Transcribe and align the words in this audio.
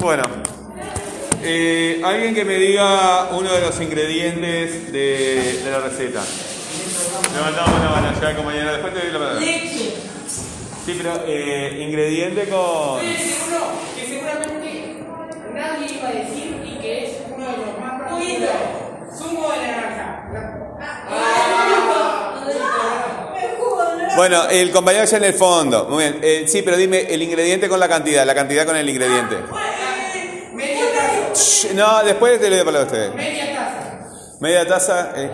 Bueno, 0.00 0.22
eh, 1.42 2.00
alguien 2.02 2.34
que 2.34 2.42
me 2.46 2.54
diga 2.54 3.28
uno 3.32 3.52
de 3.52 3.60
los 3.60 3.78
ingredientes 3.82 4.90
de, 4.90 5.60
de 5.62 5.70
la 5.70 5.80
receta. 5.80 6.22
Levantamos 7.34 7.80
la 7.84 7.90
mano 7.90 8.20
ya, 8.20 8.34
compañera. 8.34 8.72
Después 8.72 8.94
te 8.94 9.00
doy 9.00 9.12
la 9.12 9.18
palabra. 9.18 9.40
Leche. 9.40 9.92
Sí, 10.86 10.96
pero 10.96 11.22
eh, 11.26 11.84
ingrediente 11.86 12.48
con. 12.48 13.04
Estoy 13.04 13.30
seguro 13.30 13.66
que 13.94 14.06
seguramente 14.06 15.04
nadie 15.54 15.94
iba 15.94 16.08
a 16.08 16.12
decir 16.12 16.56
y 16.64 16.78
que 16.80 17.04
es 17.04 17.12
uno 17.36 17.46
de 17.50 17.56
los 17.58 17.78
más 17.78 18.00
populares. 18.00 18.48
Zumo 19.18 19.50
de 19.50 19.66
naranja. 19.66 20.24
Bueno, 24.16 24.48
el 24.48 24.70
compañero 24.70 25.04
ya 25.04 25.16
en 25.18 25.24
el 25.24 25.34
fondo. 25.34 25.86
Muy 25.90 26.04
bien. 26.04 26.18
Eh, 26.22 26.44
sí, 26.46 26.62
pero 26.62 26.78
dime 26.78 27.00
el 27.00 27.20
ingrediente 27.22 27.68
con 27.68 27.78
la 27.78 27.88
cantidad, 27.88 28.24
la 28.24 28.34
cantidad 28.34 28.64
con 28.64 28.76
el 28.76 28.88
ingrediente. 28.88 29.36
Shh, 31.34 31.74
No, 31.74 32.02
después 32.04 32.40
te 32.40 32.50
le 32.50 32.56
doy 32.56 32.58
la 32.58 32.64
palabra 32.64 32.80
a 32.80 32.86
ustedes. 32.92 33.14
Media 33.14 33.46
taza. 33.54 34.36
Media 34.40 34.66
taza. 34.68 35.12
eh, 35.16 35.30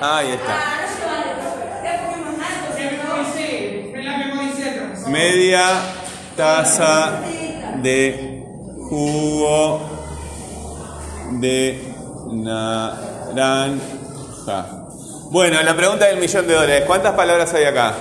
ah, 0.00 0.16
ahí 0.18 0.32
está. 0.32 0.54
Media 5.08 5.64
taza 6.36 7.20
de 7.82 8.42
jugo 8.88 9.80
de 11.40 11.94
naranja. 12.32 13.76
Bueno, 15.30 15.62
la 15.62 15.74
pregunta 15.76 16.06
del 16.06 16.18
millón 16.18 16.46
de 16.46 16.54
dólares. 16.54 16.84
¿Cuántas 16.86 17.12
palabras 17.14 17.52
hay 17.54 17.64
acá? 17.64 17.92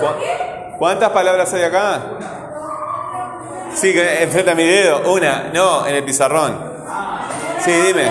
¿Cu- 0.00 0.78
¿Cuántas 0.78 1.10
palabras 1.10 1.52
hay 1.54 1.62
acá? 1.62 2.00
Sí, 3.76 3.94
enfrente 3.94 4.50
a 4.50 4.54
mi 4.54 4.64
dedo. 4.64 5.12
Una. 5.12 5.50
No, 5.52 5.86
en 5.86 5.94
el 5.96 6.04
pizarrón. 6.04 6.58
Sí, 7.60 7.70
dime. 7.70 8.10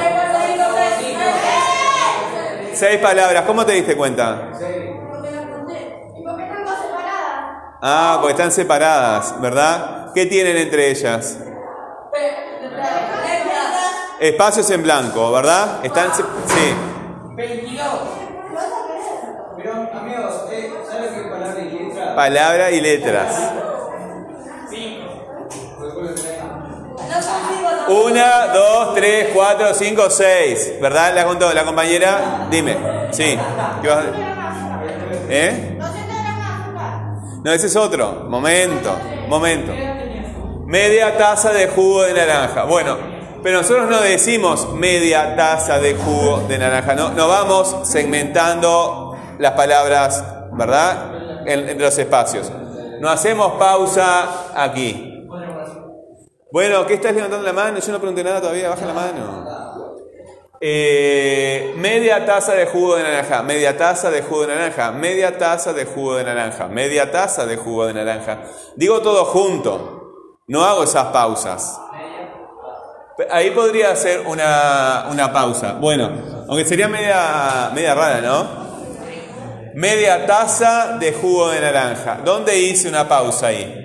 Seis 2.74 3.00
palabras. 3.00 3.44
¿Cómo 3.48 3.66
te 3.66 3.72
diste 3.74 3.98
cuenta? 3.98 4.52
Ah, 7.82 8.18
porque 8.20 8.34
están 8.34 8.52
separadas, 8.52 9.40
¿verdad? 9.42 10.12
¿Qué 10.14 10.26
tienen 10.26 10.58
entre 10.58 10.92
ellas? 10.92 11.38
Espacios 14.20 14.70
en 14.72 14.84
blanco, 14.84 15.32
¿verdad? 15.32 15.84
Están 15.84 16.14
sí. 16.14 16.24
22. 17.36 17.88
Pero, 19.58 19.74
amigos, 19.74 20.34
eh, 20.52 20.74
¿sabes 20.90 21.12
qué 21.12 21.30
palabra 21.30 21.62
y 21.62 21.70
letra? 21.70 22.16
Palabra 22.16 22.72
y 22.72 22.82
letras. 22.82 23.45
Una, 27.88 28.48
dos, 28.48 28.96
tres, 28.96 29.30
cuatro, 29.34 29.74
cinco, 29.74 30.10
seis. 30.10 30.74
¿Verdad? 30.82 31.14
La 31.14 31.54
la 31.54 31.64
compañera. 31.66 32.48
Dime. 32.50 32.76
Sí. 33.12 33.38
¿Qué 33.82 33.88
vas 33.88 33.98
a- 34.06 34.82
¿Eh? 35.30 35.78
No, 37.44 37.52
ese 37.52 37.68
es 37.68 37.76
otro. 37.76 38.26
Momento. 38.28 38.96
Momento. 39.28 39.72
Media 40.66 41.16
taza 41.18 41.52
de 41.54 41.68
jugo 41.68 42.04
de 42.04 42.14
naranja. 42.14 42.64
Bueno, 42.64 42.98
pero 43.44 43.60
nosotros 43.62 43.88
no 43.88 44.02
decimos 44.02 44.74
media 44.74 45.36
taza 45.36 45.78
de 45.80 45.94
jugo 45.94 46.44
de 46.48 46.58
naranja. 46.58 46.96
No, 46.96 47.10
no 47.12 47.28
vamos 47.28 47.76
segmentando 47.84 49.16
las 49.38 49.52
palabras, 49.52 50.24
¿verdad? 50.54 51.12
En- 51.46 51.70
entre 51.70 51.86
los 51.86 51.98
espacios. 52.00 52.52
No 53.00 53.10
hacemos 53.10 53.54
pausa 53.60 54.26
aquí. 54.56 55.15
Bueno, 56.52 56.86
¿qué 56.86 56.94
estás 56.96 57.14
levantando 57.14 57.46
la 57.46 57.54
mano? 57.54 57.80
Yo 57.80 57.92
no 57.92 57.98
pregunté 57.98 58.24
nada 58.24 58.40
todavía, 58.40 58.70
baja 58.70 58.86
la 58.86 58.94
mano. 58.94 59.56
Eh, 60.62 61.74
media 61.78 62.26
taza 62.26 62.54
de 62.54 62.66
jugo 62.66 62.96
de 62.96 63.04
naranja, 63.04 63.44
media 63.44 63.78
taza 63.78 64.10
de 64.10 64.22
jugo 64.22 64.42
de 64.46 64.56
naranja, 64.56 64.92
media 64.92 65.38
taza 65.38 65.74
de 65.74 65.86
jugo 65.86 66.16
de 66.16 66.24
naranja, 66.24 66.68
media 66.68 67.12
taza 67.12 67.46
de 67.46 67.58
jugo 67.58 67.88
de 67.88 67.94
naranja. 67.94 68.44
Digo 68.76 69.02
todo 69.02 69.26
junto, 69.26 70.38
no 70.48 70.64
hago 70.64 70.84
esas 70.84 71.06
pausas. 71.08 71.80
Ahí 73.32 73.52
podría 73.52 73.92
hacer 73.92 74.22
una, 74.26 75.08
una 75.12 75.34
pausa. 75.34 75.74
Bueno, 75.74 76.46
aunque 76.48 76.66
sería 76.66 76.88
media, 76.88 77.72
media 77.74 77.96
rara, 77.96 78.22
¿no? 78.22 78.66
Media 79.74 80.26
taza 80.26 80.98
de 81.00 81.12
jugo 81.12 81.50
de 81.50 81.60
naranja. 81.60 82.20
¿Dónde 82.24 82.58
hice 82.58 82.88
una 82.88 83.08
pausa 83.08 83.48
ahí? 83.48 83.85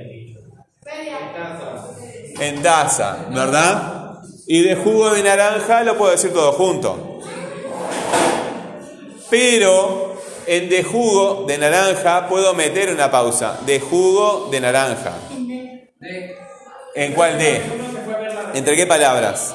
En 2.41 2.63
taza, 2.63 3.27
¿verdad? 3.31 4.23
Y 4.47 4.63
de 4.63 4.75
jugo 4.75 5.11
de 5.11 5.23
naranja 5.23 5.85
lo 5.85 5.97
puedo 5.97 6.11
decir 6.11 6.33
todo 6.33 6.53
junto. 6.53 7.21
Pero 9.31 10.17
en 10.47 10.69
de 10.69 10.83
jugo 10.83 11.45
de 11.47 11.59
naranja 11.59 12.29
puedo 12.29 12.55
meter 12.55 12.91
una 12.93 13.11
pausa. 13.11 13.61
De 13.65 13.79
jugo 13.79 14.49
de 14.51 14.61
naranja. 14.61 15.13
¿En 16.95 17.13
cuál 17.13 17.39
de? 17.39 17.63
¿Entre 18.55 18.75
qué 18.75 18.87
palabras? 18.87 19.55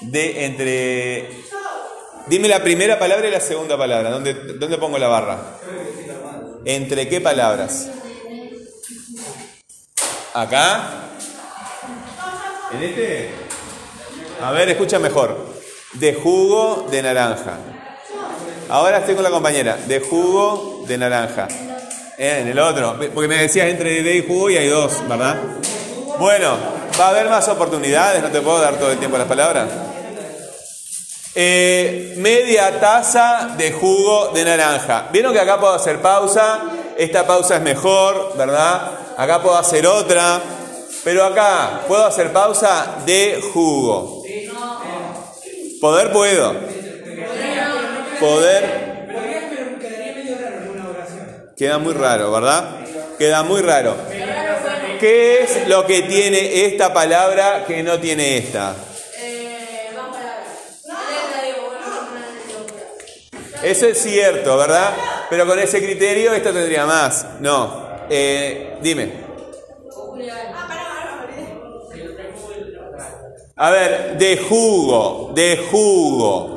De 0.00 0.46
entre. 0.46 1.28
Dime 2.26 2.48
la 2.48 2.62
primera 2.62 2.98
palabra 2.98 3.28
y 3.28 3.30
la 3.30 3.40
segunda 3.40 3.78
palabra. 3.78 4.10
¿Dónde, 4.10 4.34
dónde 4.34 4.78
pongo 4.78 4.98
la 4.98 5.08
barra? 5.08 5.38
¿Entre 6.64 7.08
qué 7.08 7.20
palabras? 7.20 7.90
¿Acá? 10.34 10.80
¿En 12.72 12.82
este? 12.82 13.30
A 14.42 14.50
ver, 14.50 14.68
escucha 14.68 14.98
mejor. 14.98 15.54
De 15.92 16.12
jugo 16.14 16.88
de 16.90 17.02
naranja. 17.02 17.56
Ahora 18.68 18.98
estoy 18.98 19.14
con 19.14 19.22
la 19.22 19.30
compañera. 19.30 19.76
De 19.86 20.00
jugo 20.00 20.82
de 20.88 20.98
naranja. 20.98 21.46
Eh, 22.18 22.40
En 22.40 22.48
el 22.48 22.58
otro. 22.58 22.98
Porque 23.14 23.28
me 23.28 23.36
decías 23.38 23.68
entre 23.68 24.02
de 24.02 24.16
y 24.16 24.26
jugo 24.26 24.50
y 24.50 24.56
hay 24.56 24.66
dos, 24.68 25.06
¿verdad? 25.08 25.36
Bueno, 26.18 26.56
va 26.98 27.06
a 27.06 27.08
haber 27.10 27.28
más 27.28 27.46
oportunidades. 27.46 28.20
No 28.20 28.30
te 28.30 28.40
puedo 28.40 28.60
dar 28.60 28.76
todo 28.76 28.90
el 28.90 28.98
tiempo 28.98 29.16
las 29.16 29.28
palabras. 29.28 29.68
Eh, 31.36 32.14
media 32.16 32.80
taza 32.80 33.54
de 33.56 33.70
jugo 33.70 34.32
de 34.34 34.44
naranja. 34.44 35.10
¿Vieron 35.12 35.32
que 35.32 35.38
acá 35.40 35.60
puedo 35.60 35.74
hacer 35.74 36.00
pausa? 36.02 36.60
Esta 36.96 37.26
pausa 37.26 37.56
es 37.56 37.62
mejor, 37.62 38.36
¿verdad? 38.36 38.92
Acá 39.16 39.42
puedo 39.42 39.56
hacer 39.56 39.86
otra. 39.86 40.40
Pero 41.02 41.24
acá, 41.24 41.82
¿puedo 41.86 42.06
hacer 42.06 42.32
pausa 42.32 42.98
de 43.04 43.42
jugo? 43.52 44.22
Poder 45.80 46.12
puedo. 46.12 46.54
Poder. 48.20 48.84
Queda 51.56 51.78
muy 51.78 51.94
raro, 51.94 52.32
¿verdad? 52.32 52.80
Queda 53.18 53.42
muy 53.42 53.60
raro. 53.60 53.96
¿Qué 54.98 55.42
es 55.42 55.68
lo 55.68 55.86
que 55.86 56.02
tiene 56.02 56.64
esta 56.64 56.92
palabra 56.94 57.64
que 57.66 57.82
no 57.82 57.98
tiene 57.98 58.38
esta? 58.38 58.74
Eso 63.62 63.86
es 63.86 64.02
cierto, 64.02 64.56
¿verdad? 64.56 64.92
Pero 65.30 65.46
con 65.46 65.58
ese 65.58 65.82
criterio 65.82 66.32
esto 66.32 66.52
tendría 66.52 66.86
más. 66.86 67.26
No. 67.40 67.84
Eh, 68.10 68.78
dime. 68.82 69.24
A 73.56 73.70
ver, 73.70 74.18
de 74.18 74.36
jugo, 74.36 75.32
de 75.34 75.56
jugo. 75.70 76.54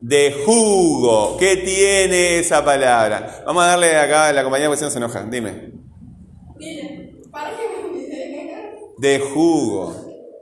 De 0.00 0.42
jugo. 0.44 1.36
¿Qué 1.38 1.56
tiene 1.58 2.38
esa 2.38 2.64
palabra? 2.64 3.42
Vamos 3.46 3.62
a 3.62 3.68
darle 3.68 3.96
acá 3.96 4.28
a 4.28 4.32
la 4.32 4.42
compañía 4.42 4.66
porque 4.66 4.78
si 4.78 4.84
no 4.84 4.90
se 4.90 4.98
enojan. 4.98 5.30
Dime. 5.30 5.72
De 8.98 9.18
jugo. 9.20 9.94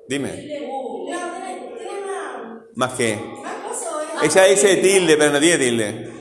Dime. 0.09 0.49
¿Más 2.75 2.93
qué? 2.95 3.19
Ella 4.23 4.45
dice 4.45 4.77
tilde, 4.77 5.17
pero 5.17 5.33
no 5.33 5.41
tiene 5.41 5.59
tilde. 5.59 6.18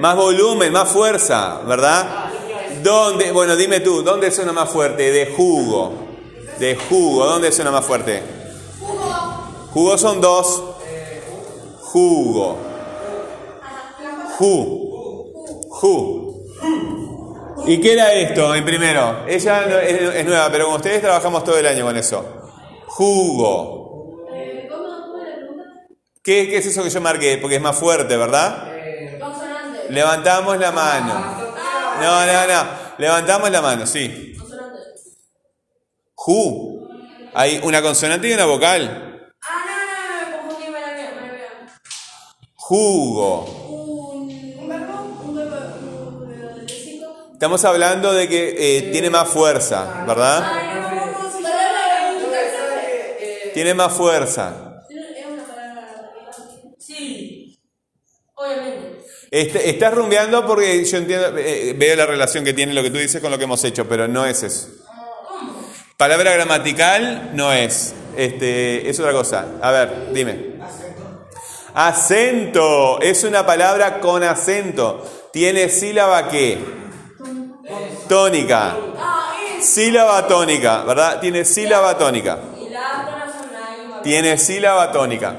Más 0.00 0.16
volumen, 0.16 0.72
más 0.72 0.88
fuerza, 0.88 1.60
¿verdad? 1.66 2.30
¿Dónde? 2.82 3.32
Bueno, 3.32 3.54
dime 3.54 3.80
tú, 3.80 4.02
¿dónde 4.02 4.30
suena 4.30 4.52
más 4.52 4.70
fuerte? 4.70 5.10
De 5.10 5.26
jugo. 5.26 5.92
De 6.58 6.74
jugo, 6.74 7.26
¿dónde 7.26 7.52
suena 7.52 7.70
más 7.70 7.84
fuerte? 7.84 8.22
Jugo 9.72 9.98
son 9.98 10.20
dos. 10.20 10.62
Jugo. 11.80 12.56
Ju. 14.38 15.68
Ju. 15.68 16.44
¿Y 17.66 17.78
qué 17.78 17.92
era 17.92 18.14
esto 18.14 18.54
en 18.54 18.64
primero? 18.64 19.26
Ella 19.28 19.82
es 19.82 20.24
nueva, 20.24 20.48
pero 20.50 20.66
con 20.66 20.76
ustedes 20.76 21.02
trabajamos 21.02 21.44
todo 21.44 21.58
el 21.58 21.66
año 21.66 21.84
con 21.84 21.96
eso. 21.96 22.24
Jugo. 22.86 24.26
¿Qué, 26.22 26.48
qué 26.48 26.56
es 26.56 26.66
eso 26.66 26.82
que 26.82 26.90
yo 26.90 27.00
marqué? 27.02 27.36
Porque 27.36 27.56
es 27.56 27.62
más 27.62 27.76
fuerte, 27.76 28.16
¿verdad? 28.16 28.79
Levantamos 29.90 30.58
la 30.58 30.72
mano. 30.72 31.14
No, 32.00 32.26
no, 32.26 32.46
no. 32.46 32.64
Levantamos 32.98 33.50
la 33.50 33.60
mano, 33.60 33.86
sí. 33.86 34.34
Consonante. 34.38 34.78
Ju. 36.14 36.88
Hay 37.34 37.60
una 37.62 37.82
consonante 37.82 38.28
y 38.28 38.32
una 38.32 38.46
vocal. 38.46 39.32
Ah, 39.42 39.64
no, 39.66 39.72
no, 39.76 40.30
no, 40.30 40.42
me 40.42 40.48
confundí, 40.48 40.70
me 40.70 40.80
la 40.80 40.92
veo, 40.94 41.10
me 41.14 41.20
la 41.26 41.32
veo. 41.32 41.48
Jugo. 42.54 43.60
Estamos 47.32 47.64
hablando 47.64 48.12
de 48.12 48.28
que 48.28 48.78
eh, 48.78 48.82
tiene 48.92 49.08
más 49.08 49.26
fuerza, 49.28 50.04
¿verdad? 50.06 50.52
Tiene 53.54 53.74
más 53.74 53.92
fuerza. 53.92 54.84
¿Es 54.88 55.26
una 55.26 55.44
palabra 55.44 55.88
Sí. 56.78 57.58
Obviamente. 58.34 58.89
Este- 59.30 59.70
estás 59.70 59.94
rumbeando 59.94 60.44
porque 60.44 60.84
yo 60.84 60.98
entiendo, 60.98 61.38
eh, 61.38 61.74
veo 61.78 61.94
la 61.94 62.06
relación 62.06 62.44
que 62.44 62.52
tiene 62.52 62.74
lo 62.74 62.82
que 62.82 62.90
tú 62.90 62.98
dices 62.98 63.20
con 63.20 63.30
lo 63.30 63.38
que 63.38 63.44
hemos 63.44 63.62
hecho, 63.64 63.88
pero 63.88 64.08
no 64.08 64.26
es 64.26 64.42
eso. 64.42 64.68
Palabra 65.96 66.32
gramatical 66.32 67.30
no 67.34 67.52
es. 67.52 67.94
Este, 68.16 68.88
es 68.88 68.98
otra 68.98 69.12
cosa. 69.12 69.46
A 69.62 69.70
ver, 69.70 70.12
dime. 70.12 70.54
Acento. 71.74 73.00
Es 73.00 73.22
una 73.22 73.46
palabra 73.46 74.00
con 74.00 74.24
acento. 74.24 75.06
Tiene 75.32 75.68
sílaba 75.68 76.28
qué? 76.28 76.58
Tónica. 78.08 78.76
Sílaba 79.60 80.26
tónica, 80.26 80.82
¿verdad? 80.84 81.20
Tiene 81.20 81.44
sílaba 81.44 81.96
tónica. 81.96 82.38
Tiene 84.02 84.38
sílaba 84.38 84.90
tónica. 84.90 85.36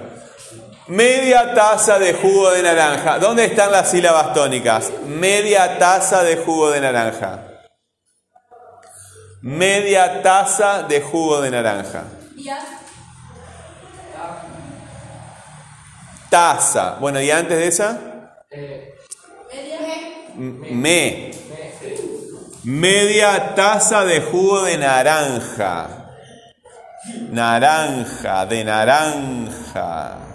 Media 0.91 1.53
taza 1.53 1.97
de 1.99 2.13
jugo 2.13 2.51
de 2.51 2.61
naranja. 2.61 3.17
¿Dónde 3.17 3.45
están 3.45 3.71
las 3.71 3.89
sílabas 3.89 4.33
tónicas? 4.33 4.91
Media 5.07 5.79
taza 5.79 6.21
de 6.21 6.35
jugo 6.35 6.69
de 6.69 6.81
naranja. 6.81 7.47
Media 9.41 10.21
taza 10.21 10.83
de 10.83 10.99
jugo 10.99 11.39
de 11.39 11.49
naranja. 11.49 12.03
Taza. 16.29 16.97
Bueno, 16.99 17.21
¿y 17.21 17.31
antes 17.31 17.57
de 17.57 17.67
esa? 17.67 17.97
Me. 20.35 21.31
Media 22.65 23.55
taza 23.55 24.03
de 24.03 24.19
jugo 24.19 24.63
de 24.63 24.77
naranja. 24.77 25.87
Naranja, 27.29 28.45
de 28.45 28.63
naranja. 28.65 30.30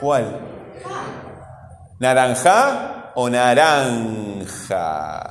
¿Cuál? 0.00 0.40
¿Naranja 1.98 3.12
o 3.14 3.30
naranja? 3.30 5.30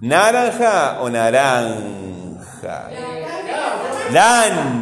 ¿Naranja 0.00 1.00
o 1.00 1.10
naranja? 1.10 2.88
Dan. 4.12 4.80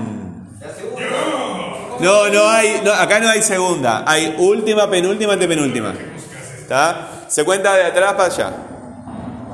No, 2.00 2.28
no 2.28 2.48
hay, 2.48 2.82
acá 2.98 3.20
no 3.20 3.28
hay 3.28 3.42
segunda. 3.42 4.04
Hay 4.06 4.36
última, 4.38 4.88
penúltima, 4.88 5.32
antepenúltima. 5.32 5.94
¿Está? 6.60 7.08
Se 7.26 7.44
cuenta 7.44 7.74
de 7.74 7.84
atrás 7.84 8.12
para 8.12 8.24
allá. 8.24 8.52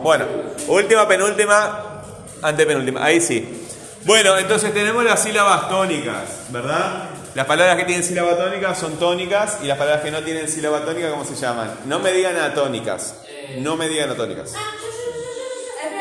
Bueno, 0.02 0.26
última, 0.69 1.08
penúltima, 1.08 2.02
antepenúltima. 2.43 3.05
Ahí 3.05 3.20
sí. 3.20 3.63
Bueno, 4.05 4.37
entonces 4.37 4.75
tenemos 4.75 5.03
las 5.03 5.23
sílabas 5.23 5.69
tónicas, 5.71 6.51
¿verdad? 6.51 7.09
Las 7.35 7.47
palabras 7.47 7.77
que 7.79 7.85
tienen 7.85 8.05
sílaba 8.05 8.37
tónica 8.37 8.75
son 8.75 8.99
tónicas 8.99 9.59
y 9.62 9.67
las 9.67 9.79
palabras 9.79 10.05
que 10.05 10.11
no 10.11 10.23
tienen 10.23 10.47
sílaba 10.47 10.85
tónica, 10.85 11.11
¿cómo 11.11 11.25
se 11.25 11.35
llaman? 11.35 11.73
No 11.87 12.01
me 12.01 12.12
digan 12.12 12.37
atónicas. 12.37 13.15
No 13.59 13.77
me 13.77 13.89
digan 13.89 14.11
atónicas. 14.11 14.53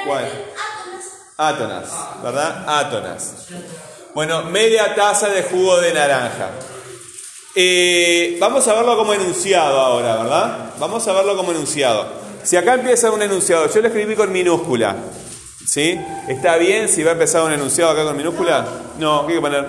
¿Cuál? 0.06 0.30
Átonas, 1.38 1.90
¿verdad? 2.22 2.66
Átonas. 2.68 3.48
Bueno, 4.14 4.44
media 4.44 4.94
taza 4.96 5.30
de 5.30 5.44
jugo 5.44 5.80
de 5.80 5.94
naranja. 5.94 6.50
Eh, 7.56 8.36
vamos 8.40 8.68
a 8.68 8.74
verlo 8.74 8.98
como 8.98 9.14
enunciado 9.14 9.80
ahora, 9.80 10.18
¿verdad? 10.18 10.58
Vamos 10.78 11.08
a 11.08 11.14
verlo 11.14 11.38
como 11.38 11.52
enunciado. 11.52 12.06
Si 12.44 12.58
acá 12.58 12.74
empieza 12.74 13.12
un 13.12 13.22
enunciado, 13.22 13.74
yo 13.74 13.82
lo 13.82 13.88
escribí 13.88 14.14
con 14.16 14.30
minúscula. 14.30 14.94
¿Sí? 15.65 16.00
¿Está 16.27 16.57
bien 16.57 16.89
si 16.89 17.04
va 17.04 17.12
a 17.12 17.13
empezar 17.13 17.44
un 17.44 17.51
enunciado 17.51 17.92
acá 17.92 18.04
con 18.04 18.18
minúscula? 18.18 18.65
No, 19.00 19.25
¿qué 19.25 19.33
hay 19.33 19.38
que 19.38 19.42
poner? 19.42 19.65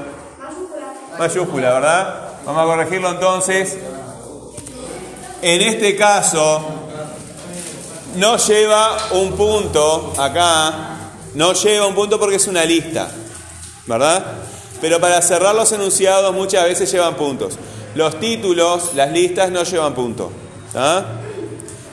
Mayúscula, 1.19 1.73
¿verdad? 1.75 2.29
Vamos 2.45 2.63
a 2.63 2.65
corregirlo 2.67 3.11
entonces. 3.11 3.77
En 5.41 5.61
este 5.61 5.97
caso, 5.97 6.63
no 8.17 8.37
lleva 8.37 8.97
un 9.13 9.33
punto 9.33 10.15
acá, 10.19 10.73
no 11.35 11.53
lleva 11.53 11.87
un 11.87 11.95
punto 11.95 12.19
porque 12.19 12.37
es 12.37 12.47
una 12.47 12.65
lista, 12.65 13.09
¿verdad? 13.87 14.25
Pero 14.81 15.01
para 15.01 15.21
cerrar 15.23 15.55
los 15.55 15.71
enunciados 15.73 16.35
muchas 16.35 16.65
veces 16.65 16.91
llevan 16.91 17.15
puntos. 17.17 17.59
Los 17.95 18.19
títulos, 18.19 18.95
las 18.95 19.13
listas 19.13 19.51
no 19.51 19.63
llevan 19.63 19.95
punto. 19.95 20.31
¿ah? 20.75 21.05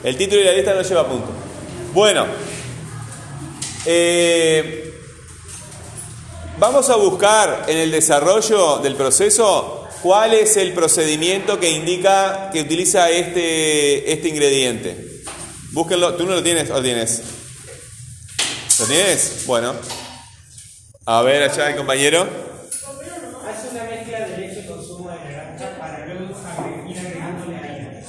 El 0.03 0.17
título 0.17 0.41
y 0.41 0.45
la 0.45 0.51
lista 0.53 0.73
no 0.73 0.81
lleva 0.81 1.07
punto. 1.07 1.27
Bueno, 1.93 2.25
eh, 3.85 4.93
vamos 6.57 6.89
a 6.89 6.95
buscar 6.95 7.65
en 7.67 7.77
el 7.77 7.91
desarrollo 7.91 8.77
del 8.77 8.95
proceso 8.95 9.87
cuál 10.01 10.33
es 10.33 10.57
el 10.57 10.73
procedimiento 10.73 11.59
que 11.59 11.69
indica 11.69 12.49
que 12.51 12.61
utiliza 12.61 13.09
este, 13.09 14.11
este 14.11 14.29
ingrediente. 14.29 15.23
Búsquenlo. 15.71 16.15
¿Tú 16.15 16.25
no 16.25 16.35
lo 16.35 16.43
tienes 16.43 16.69
o 16.69 16.73
lo 16.73 16.83
tienes? 16.83 17.21
¿Lo 18.79 18.85
tienes? 18.85 19.45
Bueno. 19.45 19.73
A 21.05 21.21
ver, 21.21 21.43
allá 21.49 21.69
el 21.69 21.77
compañero. 21.77 22.21
Hace 22.21 23.69
una 23.71 23.83
mezcla 23.85 24.27
de 24.27 24.37
leche 24.37 24.65
con 24.67 24.85
zumo 24.85 25.09
de 25.09 25.17
naranja 25.17 25.77
para 25.79 26.05
luego 26.05 26.35
ir 26.87 26.99
agregándole 26.99 27.57
harina. 27.57 28.01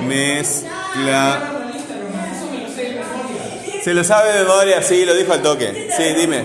Memoria. 0.00 1.40
Se 3.82 3.94
lo 3.94 4.02
sabe 4.02 4.32
de 4.32 4.40
memoria, 4.42 4.82
sí, 4.82 5.04
lo 5.04 5.14
dijo 5.14 5.32
al 5.32 5.42
toque. 5.42 5.90
Sí, 5.96 6.02
dime. 6.14 6.42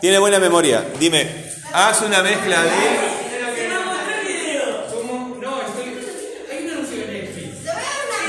Tiene 0.00 0.18
buena 0.18 0.38
memoria. 0.40 0.84
Dime. 0.98 1.26
Haz 1.72 2.02
una 2.02 2.22
mezcla 2.22 2.62
de. 2.62 2.70
Zumo, 4.90 5.36
no, 5.40 5.60
estoy. 5.62 5.94
Hay 6.50 6.64
un 6.66 6.70
anuncio 6.72 6.96
de 6.98 7.06
Netflix. 7.06 7.48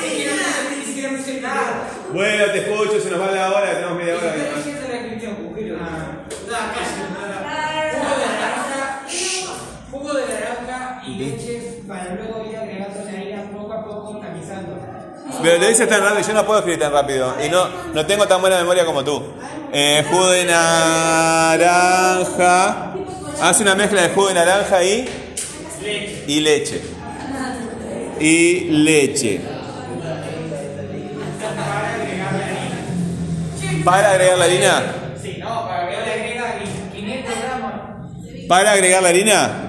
Ni 0.03 0.09
siquiera 0.09 0.33
me 0.35 0.43
sé- 0.43 0.75
Ni 0.79 0.85
siquiera 0.85 1.11
me 1.11 1.23
sé 1.23 1.41
nada. 1.41 1.89
Bueno, 2.13 2.45
te 2.51 2.59
escucho, 2.59 2.99
se 3.01 3.09
nos 3.09 3.19
va 3.19 3.31
la 3.31 3.51
hora, 3.51 3.73
tenemos 3.73 3.97
media 3.97 4.15
hora. 4.15 4.35
Estoy 4.35 4.55
diciendo 4.57 4.81
la 4.87 4.93
descripción, 4.99 5.35
Cujero. 5.35 5.77
Nada, 5.77 6.27
casi 6.75 6.95
nada. 7.11 7.35
Jugo 7.91 8.13
de 8.19 8.27
naranja, 8.27 9.01
jugo 9.91 10.13
de 10.13 10.25
naranja 10.27 11.01
y 11.07 11.15
leche 11.15 11.81
para 11.87 12.13
luego 12.15 12.45
ir 12.49 12.55
agregando 12.57 13.03
la 13.03 13.11
harina 13.11 13.43
poco 13.51 13.73
a 13.73 13.83
poco 13.83 14.19
tamizando. 14.19 14.79
Pero 15.43 15.59
lo 15.59 15.67
dices 15.67 15.89
tan 15.89 16.01
rápido, 16.01 16.25
yo 16.25 16.33
no 16.33 16.45
puedo 16.45 16.59
escribir 16.59 16.79
tan 16.79 16.93
rápido. 16.93 17.35
Y 17.45 17.49
no, 17.49 17.67
no 17.93 18.05
tengo 18.05 18.25
tan 18.25 18.39
buena 18.39 18.55
memoria 18.57 18.85
como 18.85 19.03
tú. 19.03 19.21
Eh, 19.73 20.05
jugo 20.09 20.29
de 20.29 20.45
naranja. 20.45 21.73
Haz 23.41 23.59
una 23.59 23.75
mezcla 23.75 24.03
de 24.03 24.09
jugo 24.09 24.29
de 24.29 24.35
naranja 24.35 24.81
y. 24.81 25.05
Y 26.27 26.39
leche. 26.39 26.81
Y 28.21 28.59
leche. 28.69 29.41
Para 33.83 34.11
agregar 34.11 34.37
la 34.37 34.45
harina. 34.45 34.83
Sí, 35.21 35.39
no, 35.41 35.67
para 35.67 35.89
que 35.89 35.95
le 35.97 36.13
agrega 36.13 36.55
500 36.93 37.33
gramos. 37.43 37.73
Para 38.47 38.71
agregar 38.71 39.03
la 39.03 39.09
harina. 39.09 39.59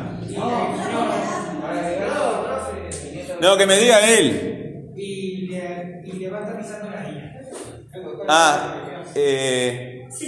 No, 3.40 3.56
que 3.56 3.66
me 3.66 3.76
diga 3.76 4.08
él. 4.08 4.53
Y 6.04 6.12
le, 6.12 6.16
y 6.16 6.18
le 6.18 6.30
va 6.30 6.44
tamizando 6.44 6.90
la 6.90 7.00
harina. 7.00 7.32
Ah, 8.28 9.02
eh, 9.14 10.06
Pues 10.08 10.22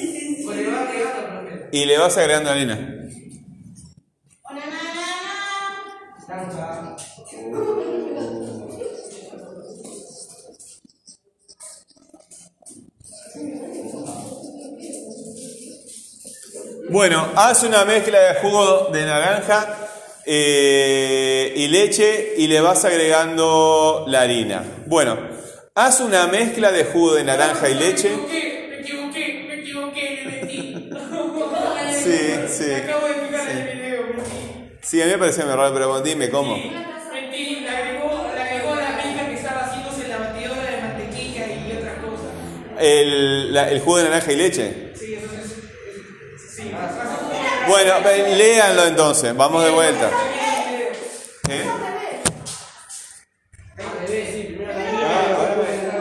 y 1.70 1.84
le 1.84 1.98
vas 1.98 2.16
agregando 2.16 2.50
la 2.50 2.56
harina. 2.56 2.92
Naranja. 6.28 6.96
Bueno, 16.88 17.26
haz 17.34 17.62
una 17.64 17.84
mezcla 17.84 18.18
de 18.18 18.34
jugo 18.40 18.88
de 18.92 19.04
naranja 19.04 19.76
eh, 20.24 21.52
y 21.56 21.68
leche 21.68 22.34
y 22.38 22.46
le 22.46 22.60
vas 22.60 22.84
agregando 22.84 24.04
la 24.08 24.22
harina. 24.22 24.64
Bueno, 24.86 25.18
Haz 25.78 26.00
una 26.00 26.26
mezcla 26.26 26.72
de 26.72 26.84
jugo 26.84 27.14
de 27.14 27.24
naranja 27.24 27.68
y 27.68 27.74
leche. 27.74 28.08
Me 28.10 28.80
equivoqué, 28.80 29.44
me 29.46 29.54
equivoqué, 29.60 30.22
me 30.24 30.40
equivoqué. 30.42 30.96
Sí, 31.92 32.48
sí. 32.48 32.72
Acabo 32.72 33.06
de 33.08 33.14
fijar 33.14 33.50
el 33.50 33.78
video. 33.78 34.02
Sí, 34.80 35.02
a 35.02 35.04
mí 35.04 35.10
me 35.12 35.18
parecía 35.18 35.44
muy 35.44 35.54
raro, 35.54 35.74
pero 35.74 36.00
dime 36.00 36.30
cómo. 36.30 36.56
Mentí, 36.56 37.56
le 37.60 37.68
agregó, 37.68 38.30
le 38.34 38.40
agregó 38.42 38.74
la 38.74 38.90
mezcla 38.92 39.26
que 39.28 39.34
estaba 39.34 39.60
haciéndose 39.66 40.04
en 40.04 40.08
la 40.10 40.16
batidora 40.18 40.62
de 40.70 40.80
mantequilla 40.80 41.46
y 41.46 41.76
otras 41.76 41.94
cosas. 41.98 42.80
El, 42.80 43.52
la- 43.52 43.70
el 43.70 43.80
jugo 43.80 43.98
de 43.98 44.04
naranja 44.04 44.32
y 44.32 44.36
leche. 44.36 44.92
Sí, 44.94 45.14
entonces. 45.14 45.56
Sí, 46.56 46.72
Bueno, 47.68 47.92
ve- 48.02 48.34
léanlo 48.34 48.86
entonces, 48.86 49.36
vamos 49.36 49.62
de 49.62 49.70
vuelta. 49.72 50.10
¿Eh? 51.50 51.64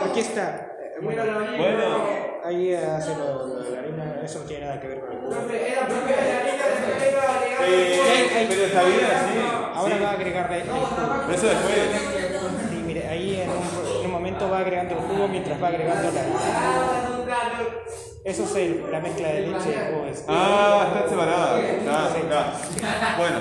Aquí 0.10 0.20
está. 0.22 0.72
Eh, 0.79 1.00
Bueno, 1.01 1.24
Bueno, 1.58 2.41
ahí 2.74 2.86
hace 2.86 3.15
lo, 3.15 3.48
lo 3.48 3.63
de 3.63 3.72
la 3.72 3.79
harina, 3.79 4.22
eso 4.24 4.39
no 4.39 4.45
tiene 4.45 4.65
nada 4.65 4.79
que 4.81 4.88
ver 4.88 5.00
con 5.01 5.12
el 5.12 5.19
jugo. 5.19 5.36
eh, 7.67 8.45
pero 8.50 8.63
está 8.65 8.84
bien 8.84 9.05
así. 9.05 9.39
Ahora 9.75 9.98
va 10.01 10.10
a 10.10 10.12
agregarle 10.13 10.62
el 10.62 10.69
jugo. 10.69 10.88
Pero 11.27 11.38
eso 11.38 11.48
después. 11.48 11.75
Sí, 12.69 12.75
mire, 12.86 13.07
ahí 13.07 13.41
en 13.41 13.50
un, 13.50 13.55
en 14.00 14.05
un 14.05 14.12
momento 14.12 14.50
va 14.50 14.60
agregando 14.60 14.95
el 14.95 15.01
jugo 15.01 15.27
mientras 15.27 15.62
va 15.62 15.67
agregando 15.67 16.12
la. 16.12 16.22
Eso 18.24 18.43
es 18.43 18.55
el- 18.55 18.91
la 18.91 19.00
mezcla 19.01 19.27
de 19.27 19.41
leche 19.41 19.69
y 19.69 19.93
jugo. 19.93 20.05
Es, 20.07 20.24
Ah, 20.27 20.88
está 20.95 21.10
separado. 21.10 21.57
Está, 21.60 22.17
está. 22.17 22.53
Bueno, 23.17 23.39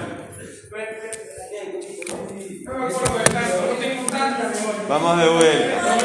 no 2.64 2.78
me 2.78 2.86
acuerdo 2.86 3.18
del 3.18 3.32
caso, 3.32 3.56
no 3.68 3.74
tengo 3.80 4.02
tanta 4.10 4.48
memoria. 4.48 4.82
vamos 4.88 5.18
de 5.18 5.28
vuelta. 5.28 5.96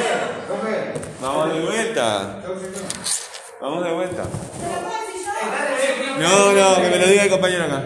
Vamos 1.21 1.53
de 1.53 1.59
vuelta. 1.61 2.41
Vamos 3.69 3.85
de 3.85 3.91
vuelta. 3.91 4.23
No, 6.17 6.53
no, 6.53 6.75
que 6.81 6.89
me 6.89 6.97
lo 6.97 7.05
diga 7.05 7.23
el 7.25 7.29
compañero 7.29 7.65
acá. 7.65 7.83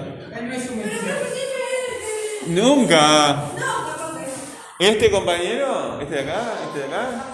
Nunca. 2.47 3.43
¿Este 4.79 5.11
compañero? 5.11 5.99
¿Este 5.99 6.15
de 6.15 6.21
acá? 6.21 6.53
¿Este 6.67 6.79
de 6.79 6.85
acá? 6.85 7.25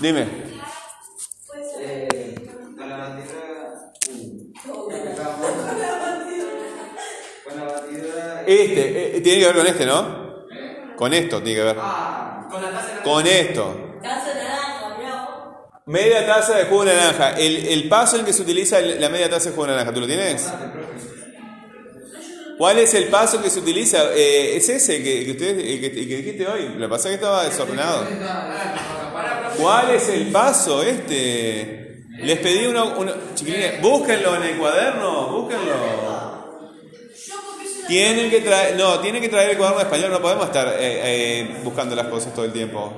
Dime. 0.00 0.26
Eh, 1.78 2.50
con 2.76 2.88
la 2.90 2.96
batidora. 2.96 3.86
Con 7.44 7.56
la 7.56 7.64
batidora. 7.66 8.42
Este, 8.48 9.16
eh, 9.16 9.20
tiene 9.20 9.38
que 9.38 9.46
ver 9.46 9.56
con 9.56 9.66
este, 9.68 9.86
¿no? 9.86 10.25
Con 10.96 11.12
esto 11.14 11.42
tiene 11.42 11.58
que 11.60 11.64
ver. 11.64 11.76
Ah, 11.80 12.48
con 12.50 12.62
la 12.62 12.70
taza 12.70 12.94
de 12.96 13.02
Con 13.02 13.26
esto. 13.26 13.98
Taza 14.02 14.28
de 14.34 14.44
naranja, 14.44 14.96
bravo. 14.98 15.68
Media 15.86 16.26
taza 16.26 16.56
de 16.58 16.64
jugo 16.64 16.84
de 16.84 16.94
naranja. 16.94 17.30
El, 17.32 17.66
el 17.66 17.88
paso 17.88 18.16
en 18.18 18.24
que 18.24 18.32
se 18.32 18.42
utiliza 18.42 18.78
el- 18.78 19.00
la 19.00 19.08
media 19.08 19.28
taza 19.30 19.50
de 19.50 19.54
jugo 19.54 19.66
de 19.66 19.72
naranja, 19.72 19.92
¿tú 19.92 20.00
lo 20.00 20.06
tienes? 20.06 20.50
¿Cuál 22.58 22.78
es 22.78 22.94
el 22.94 23.08
paso 23.08 23.42
que 23.42 23.50
se 23.50 23.58
utiliza? 23.60 24.04
Eh, 24.14 24.56
es 24.56 24.66
ese 24.70 25.02
que, 25.02 25.26
que, 25.26 25.30
ustedes, 25.32 25.58
el 25.62 25.78
que, 25.80 25.86
el 25.88 26.08
que 26.08 26.16
dijiste 26.16 26.46
hoy. 26.48 26.68
Lo 26.76 26.86
que 26.86 26.88
pasa 26.88 27.08
es 27.08 27.10
que 27.10 27.14
estaba 27.16 27.44
desordenado. 27.44 28.06
¿Cuál 29.58 29.90
es 29.90 30.08
el 30.08 30.28
paso 30.28 30.82
este? 30.82 32.04
Les 32.22 32.38
pedí 32.38 32.66
uno, 32.66 32.94
uno 32.96 33.12
chiquilines, 33.34 33.82
búsquenlo 33.82 34.36
en 34.36 34.42
el 34.44 34.56
cuaderno, 34.56 35.28
búsquenlo. 35.28 35.74
Tienen 37.88 38.30
que 38.30 38.40
traer, 38.40 38.76
no, 38.76 38.98
tienen 39.00 39.20
que 39.22 39.28
traer 39.28 39.50
el 39.50 39.56
cuaderno 39.56 39.78
de 39.80 39.84
español, 39.84 40.10
no 40.10 40.20
podemos 40.22 40.46
estar 40.46 40.68
eh, 40.68 40.74
eh, 40.80 41.60
buscando 41.62 41.94
las 41.94 42.06
cosas 42.08 42.34
todo 42.34 42.44
el 42.44 42.52
tiempo. 42.52 42.92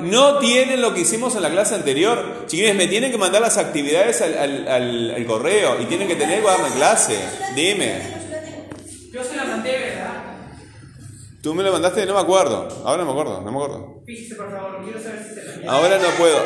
No 0.00 0.38
tienen 0.38 0.80
lo 0.82 0.92
que 0.92 1.00
hicimos 1.02 1.34
en 1.36 1.42
la 1.42 1.50
clase 1.50 1.74
anterior. 1.76 2.44
Chiquilines, 2.46 2.76
me 2.76 2.86
tienen 2.88 3.10
que 3.10 3.18
mandar 3.18 3.40
las 3.40 3.56
actividades 3.58 4.20
al, 4.22 4.36
al- 4.36 4.68
al- 4.68 5.14
al 5.14 5.26
correo 5.26 5.80
y 5.80 5.84
tienen 5.86 6.08
que 6.08 6.16
tener 6.16 6.38
el 6.38 6.42
cuaderno 6.42 6.66
de 6.68 6.74
clase. 6.74 7.18
Dime. 7.54 8.00
Yo 9.12 9.22
se 9.22 9.36
la 9.36 9.44
mandé, 9.44 9.70
¿verdad? 9.78 10.22
¿Tú 11.42 11.54
me 11.54 11.62
lo 11.62 11.72
mandaste? 11.72 12.04
No 12.06 12.14
me 12.14 12.20
acuerdo. 12.20 12.68
Ahora 12.84 13.04
no 13.04 13.06
me 13.06 13.12
acuerdo, 13.12 13.40
no 13.40 13.50
me 13.52 13.56
acuerdo. 13.56 14.02
Fíjese, 14.04 14.34
por 14.34 14.50
favor, 14.50 14.82
quiero 14.82 15.00
saber 15.00 15.22
si 15.28 15.34
se. 15.60 15.68
Ahora 15.68 15.98
no 15.98 16.08
puedo. 16.18 16.38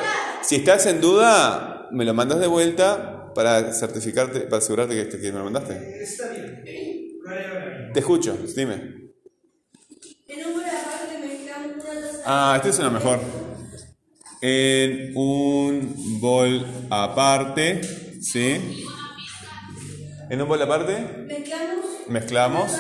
Si 0.43 0.57
estás 0.57 0.87
en 0.87 1.01
duda, 1.01 1.89
me 1.91 2.05
lo 2.05 2.15
mandas 2.15 2.41
de 2.41 2.47
vuelta 2.47 3.18
para 3.39 3.73
certificarte, 3.73 4.41
para 4.51 4.59
asegurarte 4.59 4.95
que, 4.97 5.03
este- 5.03 5.21
que 5.21 5.31
me 5.31 5.39
lo 5.39 5.45
mandaste. 5.45 6.03
Está 6.03 6.29
bien. 6.31 6.65
Te 7.95 8.01
escucho, 8.01 8.37
dime. 8.57 8.75
En. 8.75 9.13
Ah, 12.27 12.55
este 12.57 12.71
es 12.71 12.79
una 12.81 12.91
mejor. 12.91 13.21
En 14.41 15.17
un 15.17 16.19
bol 16.21 16.67
aparte, 16.91 17.81
¿sí? 18.21 18.85
En 20.29 20.43
un 20.43 20.49
bol 20.49 20.61
aparte, 20.61 20.97
Mezclamos. 22.09 22.09
mezclamos. 22.09 22.73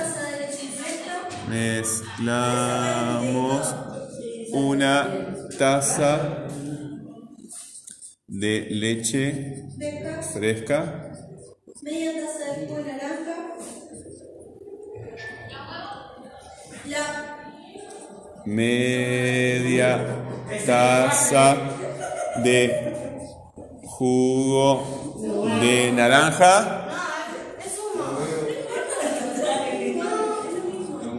Mezclamos 1.48 3.74
una 4.52 5.36
taza 5.56 6.47
de 8.28 8.68
leche 8.70 9.64
Fresca. 9.78 10.22
fresca, 10.32 11.12
Media 11.82 12.12
taza 12.12 12.60
de 12.60 12.66
jugo 12.66 12.82
de 12.82 12.92
naranja. 12.92 13.36
La 16.84 17.36
media 18.44 20.06
taza 20.66 21.56
de 22.44 22.92
jugo 23.82 25.26
de 25.60 25.92
naranja. 25.92 26.84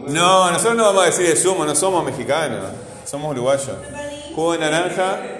No, 0.06 0.50
nosotros 0.50 0.76
no 0.76 0.84
vamos 0.84 1.02
a 1.02 1.06
decir 1.06 1.26
de 1.26 1.36
zumo, 1.36 1.64
no 1.64 1.74
somos 1.74 2.04
mexicanos, 2.04 2.70
somos 3.04 3.32
uruguayos. 3.32 3.76
Jugo 4.34 4.52
de 4.52 4.58
naranja 4.58 5.39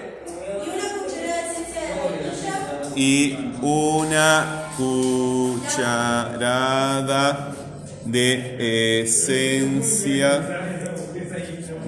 y 2.95 3.35
una 3.61 4.67
cucharada 6.31 7.53
de 8.05 9.01
esencia. 9.03 10.39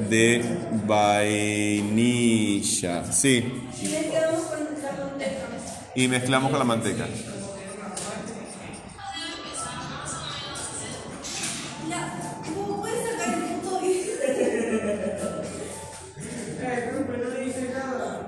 de 0.10 0.44
vainilla. 0.86 3.04
Sí, 3.12 3.44
Y 3.56 3.68
mezclamos 3.88 4.42
con 4.42 4.60
la 4.60 4.66
manteca. 5.06 5.46
y 5.96 6.08
mezclamos 6.08 6.50
con 6.52 6.60
la 6.60 6.66
manteca. 6.66 7.06
Ya, 11.90 12.42
¿cómo 12.54 12.82
puedes 12.82 13.10
sacar 13.10 13.34
el 13.34 13.40
punto 13.60 13.86
y 13.86 13.88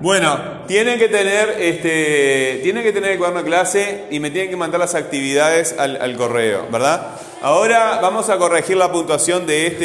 Bueno, 0.00 0.55
tienen 0.66 0.98
que 0.98 1.08
tener 1.08 1.56
este, 1.60 2.60
tienen 2.62 2.82
que 2.82 2.92
tener 2.92 3.12
el 3.12 3.18
cuaderno 3.18 3.42
de 3.42 3.48
clase 3.48 4.04
y 4.10 4.20
me 4.20 4.30
tienen 4.30 4.50
que 4.50 4.56
mandar 4.56 4.80
las 4.80 4.94
actividades 4.94 5.74
al, 5.78 6.00
al 6.00 6.16
correo, 6.16 6.66
¿verdad? 6.70 7.16
Ahora 7.42 7.98
vamos 8.00 8.30
a 8.30 8.38
corregir 8.38 8.76
la 8.76 8.90
puntuación 8.90 9.46
de 9.46 9.66
este, 9.66 9.84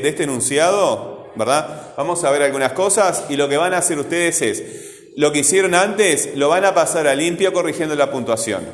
de 0.00 0.08
este 0.08 0.24
enunciado, 0.24 1.30
¿verdad? 1.34 1.94
Vamos 1.96 2.22
a 2.24 2.30
ver 2.30 2.42
algunas 2.42 2.72
cosas 2.72 3.24
y 3.28 3.36
lo 3.36 3.48
que 3.48 3.56
van 3.56 3.74
a 3.74 3.78
hacer 3.78 3.98
ustedes 3.98 4.42
es, 4.42 4.62
lo 5.16 5.32
que 5.32 5.40
hicieron 5.40 5.74
antes, 5.74 6.30
lo 6.36 6.48
van 6.48 6.64
a 6.64 6.74
pasar 6.74 7.06
a 7.06 7.14
limpio 7.14 7.52
corrigiendo 7.52 7.94
la 7.94 8.10
puntuación. 8.10 8.66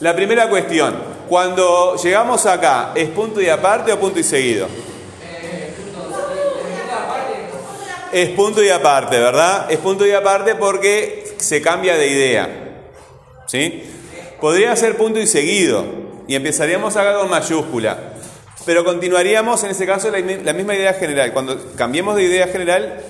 La 0.00 0.14
primera 0.14 0.48
cuestión, 0.48 0.94
cuando 1.28 1.96
llegamos 1.96 2.46
acá, 2.46 2.92
¿es 2.94 3.08
punto 3.10 3.40
y 3.40 3.48
aparte 3.48 3.92
o 3.92 3.98
punto 3.98 4.18
y 4.18 4.24
seguido? 4.24 4.68
Es 8.12 8.30
punto 8.30 8.62
y 8.62 8.68
aparte, 8.68 9.18
¿verdad? 9.18 9.70
Es 9.70 9.78
punto 9.78 10.06
y 10.06 10.12
aparte 10.12 10.54
porque 10.56 11.34
se 11.38 11.62
cambia 11.62 11.96
de 11.96 12.08
idea. 12.08 12.48
¿Sí? 13.46 13.84
Podría 14.40 14.74
ser 14.76 14.96
punto 14.96 15.20
y 15.20 15.26
seguido. 15.26 15.84
Y 16.26 16.34
empezaríamos 16.34 16.96
acá 16.96 17.14
con 17.14 17.30
mayúscula. 17.30 17.98
Pero 18.66 18.84
continuaríamos 18.84 19.62
en 19.64 19.70
ese 19.70 19.86
caso 19.86 20.10
la, 20.10 20.18
la 20.20 20.52
misma 20.52 20.74
idea 20.74 20.94
general. 20.94 21.32
Cuando 21.32 21.72
cambiemos 21.76 22.16
de 22.16 22.24
idea 22.24 22.48
general, 22.48 23.00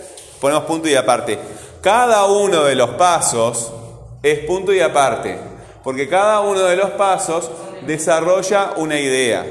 ponemos 0.41 0.65
punto 0.65 0.89
y 0.89 0.95
aparte. 0.95 1.39
Cada 1.83 2.27
uno 2.27 2.65
de 2.65 2.75
los 2.75 2.91
pasos 2.91 3.73
es 4.23 4.41
punto 4.41 4.73
y 4.73 4.81
aparte. 4.81 5.39
Porque 5.83 6.09
cada 6.09 6.41
uno 6.41 6.61
de 6.61 6.77
los 6.77 6.91
pasos 6.91 7.51
desarrolla 7.87 8.73
una 8.77 8.99
idea. 8.99 9.45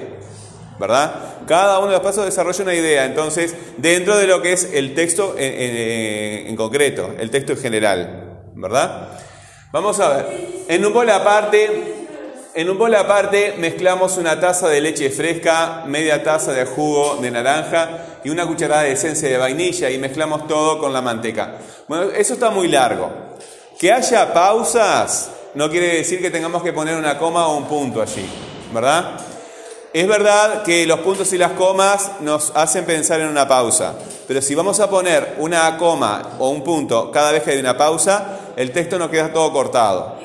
¿verdad? 0.80 1.14
Cada 1.50 1.80
uno 1.80 1.88
de 1.88 1.94
los 1.94 2.02
pasos 2.04 2.26
desarrolla 2.26 2.64
una 2.64 2.76
idea, 2.76 3.06
entonces, 3.06 3.56
dentro 3.78 4.16
de 4.16 4.28
lo 4.28 4.40
que 4.40 4.54
es 4.54 4.70
el 4.72 4.94
texto 4.94 5.34
en, 5.36 6.56
concreto, 6.56 7.16
el 7.18 7.32
texto 7.32 7.54
en 7.54 7.58
general, 7.58 8.42
¿verdad? 8.54 9.18
Vamos 9.72 10.00
a 10.00 10.10
ver. 10.10 10.26
En 10.68 10.86
un 10.86 10.94
bol 10.94 11.10
aparte, 11.10 12.08
en 12.54 12.70
un 12.70 12.78
bol 12.78 12.94
aparte 12.94 13.56
mezclamos 13.58 14.18
una 14.18 14.40
taza 14.40 14.68
de 14.68 14.80
leche 14.80 15.10
fresca, 15.10 15.86
media 15.88 16.22
taza 16.22 16.54
de 16.54 16.66
jugo 16.66 17.18
de 17.20 17.32
naranja 17.32 18.20
y 18.24 18.30
una 18.30 18.46
cucharada 18.46 18.84
de 18.84 18.92
esencia 18.92 19.28
de 19.28 19.38
vainilla 19.40 19.90
y 19.90 19.98
mezclamos 19.98 20.48
todo 20.48 20.78
con 20.78 20.94
la 20.94 21.02
manteca. 21.02 21.56
Bueno, 21.88 22.12
eso 22.12 22.36
está 22.36 22.52
muy 22.52 22.68
largo. 22.68 23.10
Que 23.80 23.92
haya 23.92 24.32
pausas 24.32 25.32
no 25.56 25.68
quiere 25.68 25.96
decir 25.96 26.22
que 26.22 26.30
tengamos 26.30 26.62
que 26.62 26.74
poner 26.74 26.96
una 26.96 27.18
coma 27.18 27.48
o 27.48 27.58
un 27.58 27.66
punto 27.66 28.04
allí, 28.04 28.30
¿verdad? 28.72 29.20
Es 29.92 30.08
verdad 30.08 30.62
que 30.62 30.86
los 30.86 31.00
puntos 31.00 31.34
y 31.34 31.38
las 31.40 31.54
comas 31.54 32.22
nos 32.22 32.52
hacen 32.56 32.86
pensar 32.86 33.22
en 33.22 33.28
una 33.28 33.48
pausa, 33.48 33.96
pero 34.28 34.40
si 34.40 34.54
vamos 34.54 34.80
a 34.80 34.88
poner 34.88 35.38
una 35.40 35.78
coma 35.78 36.36
o 36.38 36.50
un 36.50 36.64
punto 36.64 37.10
cada 37.10 37.32
vez 37.32 37.42
que 37.42 37.52
hay 37.52 37.60
una 37.60 37.76
pausa, 37.76 38.40
el 38.56 38.72
texto 38.72 39.00
nos 39.00 39.10
queda 39.10 39.34
todo 39.34 39.52
cortado. 39.52 40.18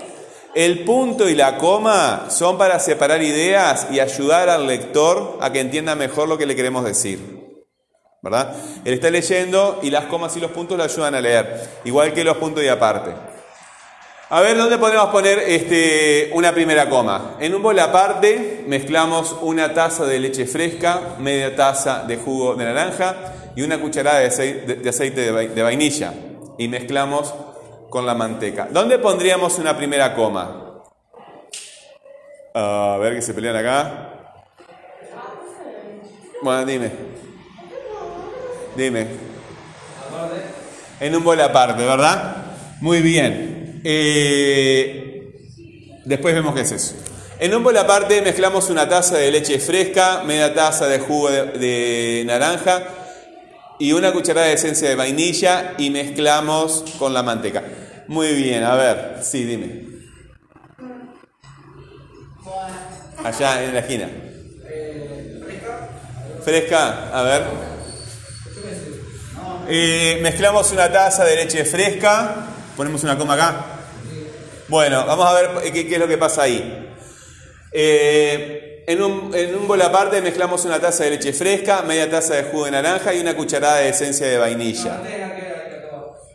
El 0.55 0.85
punto 0.85 1.31
y 1.31 1.35
la 1.35 1.57
coma 1.57 2.27
son 2.29 2.59
para 2.59 2.79
separar 2.79 3.23
ideas 3.23 3.87
y 3.91 4.01
ayudar 4.01 4.51
al 4.51 4.67
lector 4.67 5.39
a 5.41 5.51
que 5.51 5.61
entienda 5.61 5.95
mejor 5.95 6.29
lo 6.29 6.37
que 6.37 6.45
le 6.45 6.55
queremos 6.55 6.85
decir. 6.85 7.43
¿Verdad? 8.21 8.55
Él 8.85 8.95
está 8.95 9.11
leyendo 9.11 9.81
y 9.83 9.91
las 9.91 10.05
comas 10.05 10.37
y 10.37 10.41
los 10.41 10.51
puntos 10.51 10.77
le 10.77 10.85
ayudan 10.85 11.15
a 11.15 11.21
leer, 11.21 11.81
igual 11.85 12.13
que 12.13 12.23
los 12.23 12.37
puntos 12.37 12.63
y 12.63 12.69
aparte. 12.69 13.34
A 14.31 14.41
ver, 14.41 14.57
¿dónde 14.57 14.79
podemos 14.79 15.11
poner 15.11 15.39
este, 15.39 16.31
una 16.33 16.53
primera 16.53 16.89
coma? 16.89 17.37
En 17.41 17.55
un 17.55 17.63
bol 17.63 17.79
aparte 17.79 18.65
mezclamos 18.67 19.37
una 19.43 19.75
taza 19.75 20.07
de 20.07 20.19
leche 20.19 20.47
fresca, 20.47 21.17
media 21.19 21.55
taza 21.55 22.05
de 22.05 22.17
jugo 22.17 22.55
de 22.55 22.65
naranja 22.65 23.35
y 23.55 23.61
una 23.61 23.79
cucharada 23.79 24.21
de 24.21 24.89
aceite 24.89 25.31
de, 25.31 25.63
vainilla. 25.63 26.15
Y 26.57 26.69
mezclamos 26.69 27.35
con 27.91 28.07
la 28.07 28.15
manteca. 28.15 28.67
¿Dónde 28.71 28.99
pondríamos 28.99 29.59
una 29.59 29.77
primera 29.77 30.15
coma? 30.15 30.83
A 32.55 32.97
ver 33.01 33.17
que 33.17 33.23
se 33.23 33.35
pelean 33.35 33.57
acá. 33.57 34.11
Bueno, 36.41 36.65
dime. 36.65 36.91
Dime. 38.75 39.07
En 40.99 41.15
un 41.15 41.23
bol 41.23 41.41
aparte, 41.43 41.85
¿verdad? 41.85 42.37
Muy 42.81 43.03
bien. 43.03 43.64
Eh, 43.87 45.31
después 46.07 46.35
vemos 46.35 46.55
qué 46.55 46.63
es 46.63 46.73
eso. 46.73 46.95
En 47.39 47.55
un 47.55 47.63
bol 47.63 47.77
aparte 47.77 48.23
mezclamos 48.23 48.71
una 48.71 48.89
taza 48.89 49.19
de 49.19 49.31
leche 49.31 49.59
fresca, 49.59 50.23
media 50.25 50.55
taza 50.55 50.87
de 50.87 50.99
jugo 50.99 51.31
de, 51.31 52.23
naranja 52.27 52.83
y 53.79 53.93
una 53.93 54.13
cucharada 54.13 54.47
de 54.47 54.55
esencia 54.55 54.89
de 54.89 54.95
vainilla 54.95 55.75
y 55.77 55.91
mezclamos 55.91 56.85
con 56.99 57.13
la 57.13 57.23
manteca. 57.23 57.63
Muy 58.09 58.33
bien, 58.35 58.65
a 58.65 58.75
ver, 58.77 59.19
sí, 59.23 59.45
dime. 59.45 59.85
Allá 63.23 63.65
en 63.65 63.75
la 63.75 63.81
esquina. 63.81 64.09
Fresca, 66.43 67.11
a 67.13 67.23
ver. 67.23 67.43
Eh, 69.69 70.19
mezclamos 70.23 70.73
una 70.73 70.91
taza 70.93 71.25
de 71.25 71.37
leche 71.37 71.65
fresca. 71.65 72.47
Ponemos 72.77 73.03
una 73.03 73.19
coma 73.19 73.35
acá. 73.35 73.74
Bueno, 74.69 75.05
vamos 75.07 75.27
a 75.27 75.33
ver 75.35 75.73
qué, 75.73 75.87
qué 75.87 75.95
es 75.95 76.01
lo 76.01 76.09
que 76.09 76.19
pasa 76.19 76.43
ahí. 76.43 76.91
Eh, 77.73 78.85
en, 78.87 79.03
un, 79.03 79.35
en 79.35 79.55
un 79.57 79.69
bol 79.69 79.83
aparte 79.83 80.23
mezclamos 80.23 80.65
una 80.65 80.81
taza 80.81 81.05
de 81.05 81.11
leche 81.11 81.33
fresca, 81.33 81.83
media 81.83 82.11
taza 82.11 82.35
de 82.35 82.45
jugo 82.45 82.67
de 82.67 82.71
naranja 82.71 83.13
y 83.13 83.21
una 83.21 83.37
cucharada 83.37 83.77
de 83.77 83.89
esencia 83.91 84.27
de 84.27 84.39
vainilla. 84.39 85.03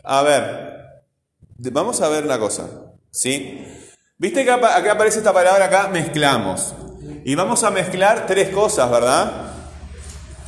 A 0.04 0.22
ver, 0.22 1.02
vamos 1.58 2.00
a 2.00 2.08
ver 2.08 2.24
una 2.24 2.38
cosa. 2.38 2.68
¿Sí? 3.10 3.66
¿Viste 4.18 4.44
que 4.44 4.50
acá 4.50 4.92
aparece 4.92 5.18
esta 5.18 5.32
palabra 5.32 5.64
acá? 5.64 5.88
Mezclamos. 5.88 6.74
Y 7.24 7.34
vamos 7.34 7.64
a 7.64 7.70
mezclar 7.70 8.26
tres 8.26 8.50
cosas, 8.50 8.90
¿verdad? 8.90 9.52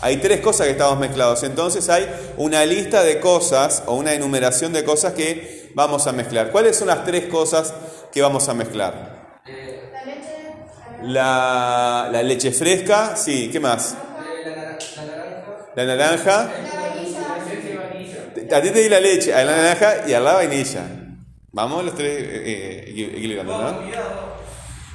Hay 0.01 0.19
tres 0.19 0.41
cosas 0.41 0.67
que 0.67 0.73
estamos 0.73 0.99
mezclados. 0.99 1.43
Entonces 1.43 1.89
hay 1.89 2.09
una 2.37 2.65
lista 2.65 3.03
de 3.03 3.19
cosas 3.19 3.83
o 3.87 3.95
una 3.95 4.13
enumeración 4.13 4.73
de 4.73 4.85
cosas 4.85 5.15
que 5.15 5.62
vamos 5.75 6.07
a 6.07 6.13
mezclar. 6.13 6.51
¿Cuáles 6.51 6.77
son 6.77 6.89
las 6.89 7.05
tres 7.05 7.27
cosas 7.27 7.75
que 8.13 8.23
vamos 8.23 8.49
a 8.49 8.55
mezclar? 8.55 9.41
La, 11.03 12.09
la 12.13 12.23
leche 12.23 12.53
fresca, 12.53 13.17
sí, 13.17 13.49
¿qué 13.51 13.59
más? 13.59 13.97
La 15.75 15.85
naranja. 15.85 16.51
A 18.55 18.61
ti 18.61 18.71
te 18.71 18.81
di 18.81 18.89
la 18.89 19.01
leche, 19.01 19.35
a 19.35 19.45
la 19.45 19.57
naranja 19.57 20.07
y 20.07 20.13
a 20.13 20.21
la 20.21 20.35
vainilla. 20.35 20.83
Vamos 21.53 21.85
los 21.85 21.95
tres 21.95 22.23
eh, 22.23 22.85
equilibrando, 22.89 23.59
¿no? 23.59 23.81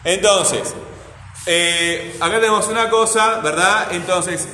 Entonces, 0.04 0.74
eh, 1.46 2.16
acá 2.20 2.40
tenemos 2.40 2.68
una 2.68 2.90
cosa, 2.90 3.40
¿verdad? 3.40 3.88
Entonces, 3.92 4.48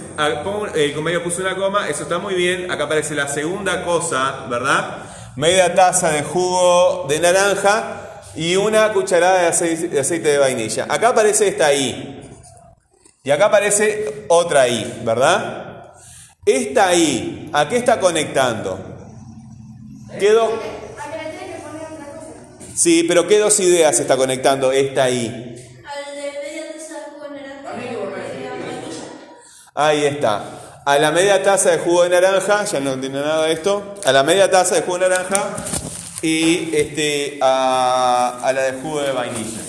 el 0.76 0.94
compañero 0.94 1.24
puso 1.24 1.42
una 1.42 1.56
coma, 1.56 1.88
eso 1.90 2.04
está 2.04 2.18
muy 2.18 2.34
bien. 2.34 2.72
Acá 2.72 2.86
aparece 2.86 3.14
la 3.14 3.28
segunda 3.28 3.84
cosa, 3.84 4.48
¿verdad? 4.50 5.04
Media 5.36 5.74
taza 5.74 6.12
de 6.12 6.22
jugo 6.22 7.06
de 7.10 7.20
naranja 7.20 8.22
y 8.36 8.56
una 8.56 8.94
cucharada 8.94 9.42
de 9.42 9.48
aceite, 9.48 10.20
de 10.20 10.38
vainilla. 10.38 10.86
Acá 10.90 11.10
aparece 11.10 11.48
esta 11.48 11.74
I. 11.74 12.20
Y 13.24 13.32
acá 13.32 13.46
aparece 13.46 14.26
otra 14.28 14.68
I, 14.68 15.02
¿verdad? 15.04 15.94
Esta 16.46 16.94
I, 16.94 17.50
¿a 17.54 17.68
qué 17.68 17.78
está 17.78 18.00
conectando? 18.00 18.80
Quedó. 20.20 20.52
Sí, 22.76 23.04
pero 23.08 23.28
¿qué 23.28 23.40
dos 23.40 23.60
ideas 23.60 24.00
está 24.00 24.18
conectando 24.18 24.72
esta 24.72 25.10
I? 25.10 25.56
Ahí 29.76 30.06
está. 30.06 30.63
A 30.86 31.00
la 31.00 31.12
media 31.12 31.42
taza 31.42 31.72
de 31.72 31.78
jugo 31.78 32.04
de 32.04 32.10
naranja, 32.10 32.66
ya 32.66 32.80
no 32.82 33.00
tiene 33.00 33.22
nada 33.22 33.46
de 33.46 33.54
esto, 33.54 33.96
a 34.04 34.12
la 34.12 34.24
media 34.24 34.52
taza 34.52 34.76
de 34.76 34.82
jugo 34.82 35.00
de 35.00 35.10
naranja 35.10 35.56
y 36.22 36.76
este, 36.76 37.40
a, 37.42 38.40
a 38.44 38.52
la 38.52 38.64
de 38.64 38.82
jugo 38.82 39.02
de 39.02 39.12
vainilla. 39.14 39.62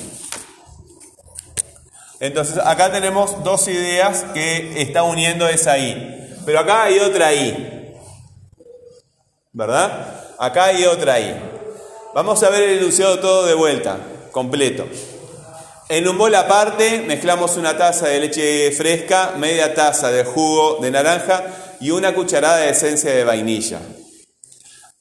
Entonces 2.19 2.59
acá 2.59 2.91
tenemos 2.91 3.45
dos 3.45 3.69
ideas 3.69 4.25
que 4.35 4.81
está 4.81 5.05
uniendo 5.05 5.47
esa 5.47 5.79
I. 5.79 6.39
Pero 6.45 6.61
acá 6.61 6.85
hay 6.85 6.99
otra 6.99 7.33
I. 7.33 7.97
¿Verdad? 9.53 10.21
Acá 10.39 10.65
hay 10.65 10.85
otra 10.85 11.21
I. 11.21 11.37
Vamos 12.13 12.43
a 12.43 12.51
ver 12.51 12.63
el 12.63 12.79
enunciado 12.79 13.21
todo 13.21 13.47
de 13.47 13.55
vuelta, 13.55 13.99
completo. 14.33 14.87
En 15.89 16.09
un 16.09 16.17
bol 16.17 16.35
aparte 16.35 17.03
mezclamos 17.07 17.59
una 17.59 17.77
taza 17.77 18.09
de 18.09 18.21
leche 18.21 18.73
fresca, 18.73 19.35
media 19.37 19.75
taza 19.75 20.11
de 20.11 20.25
jugo 20.25 20.79
de 20.81 20.91
naranja 20.91 21.45
y 21.79 21.91
una 21.91 22.15
cucharada 22.15 22.59
de 22.59 22.71
esencia 22.71 23.13
de 23.13 23.23
vainilla. 23.23 23.81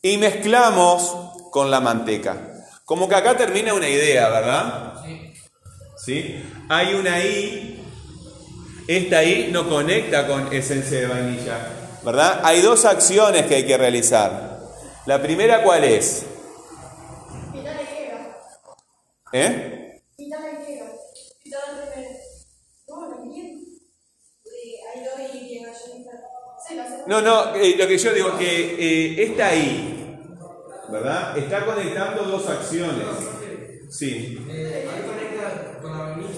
Y 0.02 0.18
mezclamos 0.18 1.16
con 1.52 1.72
la 1.72 1.80
manteca. 1.80 2.36
Como 2.84 3.08
que 3.08 3.16
acá 3.16 3.38
termina 3.38 3.74
una 3.74 3.88
idea, 3.88 4.28
¿verdad? 4.28 4.94
Sí. 5.06 5.34
¿Sí? 5.96 6.44
Hay 6.68 6.94
una 6.96 7.24
I, 7.24 7.82
esta 8.90 9.24
I 9.24 9.52
no 9.52 9.70
conecta 9.70 10.28
con 10.28 10.52
esencia 10.52 11.00
de 11.00 11.08
vainilla, 11.08 11.60
¿verdad? 12.04 12.42
Hay 12.44 12.62
dos 12.62 12.84
acciones 12.84 13.46
que 13.46 13.56
hay 13.56 13.66
que 13.66 13.78
realizar. 13.78 14.60
La 15.06 15.22
primera, 15.22 15.64
¿cuál 15.64 15.86
es? 15.86 16.26
¿Eh? 19.32 19.73
No, 27.08 27.22
no, 27.22 27.54
eh, 27.56 27.76
lo 27.78 27.88
que 27.88 27.98
yo 27.98 28.14
digo 28.14 28.38
que 28.38 28.76
eh, 28.80 29.24
esta 29.24 29.48
ahí, 29.48 30.18
¿verdad? 30.90 31.38
Está 31.38 31.66
conectando 31.66 32.24
dos 32.24 32.48
acciones. 32.50 33.06
Sí. 33.90 34.38
conecta 34.46 35.80
con 35.82 35.92
la 35.92 36.04
vainilla? 36.06 36.30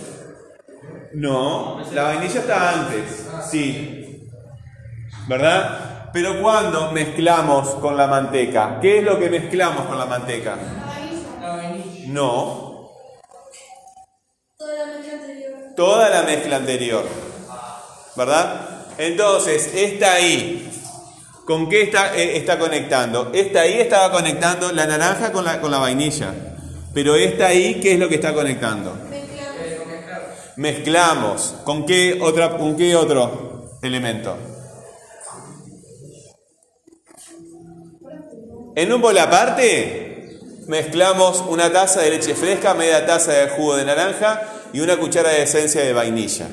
No, 1.14 1.82
la 1.94 2.04
vainilla 2.04 2.40
está 2.40 2.72
antes. 2.72 3.28
Sí. 3.50 4.30
¿Verdad? 5.28 6.10
Pero 6.12 6.42
cuando 6.42 6.92
mezclamos 6.92 7.76
con 7.76 7.96
la 7.96 8.08
manteca, 8.08 8.80
¿qué 8.82 9.00
es 9.00 9.04
lo 9.04 9.20
que 9.20 9.30
mezclamos 9.30 9.86
con 9.86 9.98
la 9.98 10.06
manteca? 10.06 10.56
La 11.42 11.56
vainilla. 11.56 12.08
No, 12.08 12.92
Toda 14.58 14.74
la 14.86 14.86
mezcla 14.98 15.14
anterior. 15.14 15.54
toda 15.76 16.10
la 16.10 16.22
mezcla 16.24 16.56
anterior. 16.58 17.06
¿Verdad? 18.16 18.70
Entonces, 18.98 19.72
esta 19.74 20.14
ahí, 20.14 20.70
¿con 21.46 21.70
qué 21.70 21.84
está, 21.84 22.16
eh, 22.16 22.38
está 22.38 22.58
conectando? 22.58 23.32
Esta 23.34 23.62
ahí 23.62 23.74
estaba 23.74 24.12
conectando 24.12 24.72
la 24.72 24.86
naranja 24.86 25.32
con 25.32 25.46
la, 25.46 25.60
con 25.60 25.72
la 25.72 25.80
vainilla. 25.80 26.34
Pero 26.94 27.16
esta 27.16 27.48
ahí, 27.48 27.80
¿qué 27.82 27.94
es 27.94 28.00
lo 28.00 28.08
que 28.08 28.16
está 28.16 28.34
conectando? 28.34 28.98
Mezclamos. 30.56 31.56
¿Con 31.66 31.86
qué, 31.86 32.18
¿Con 32.58 32.78
qué 32.78 32.96
otro 32.96 33.78
elemento? 33.82 34.38
En 38.78 38.92
un 38.92 39.02
bol 39.02 39.18
aparte, 39.18 40.06
Mezclamos 40.68 41.44
una 41.48 41.72
taza 41.72 42.02
de 42.02 42.10
leche 42.10 42.34
fresca, 42.34 42.74
media 42.74 43.06
taza 43.06 43.32
de 43.34 43.50
jugo 43.50 43.76
de 43.76 43.86
naranja 43.86 44.42
y 44.74 44.80
una 44.80 44.98
cuchara 44.98 45.30
de 45.30 45.44
esencia 45.44 45.82
de 45.82 45.94
vainilla. 45.94 46.48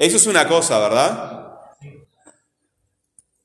Eso 0.00 0.16
es 0.16 0.26
una 0.26 0.48
cosa, 0.48 0.78
¿verdad? 0.78 1.60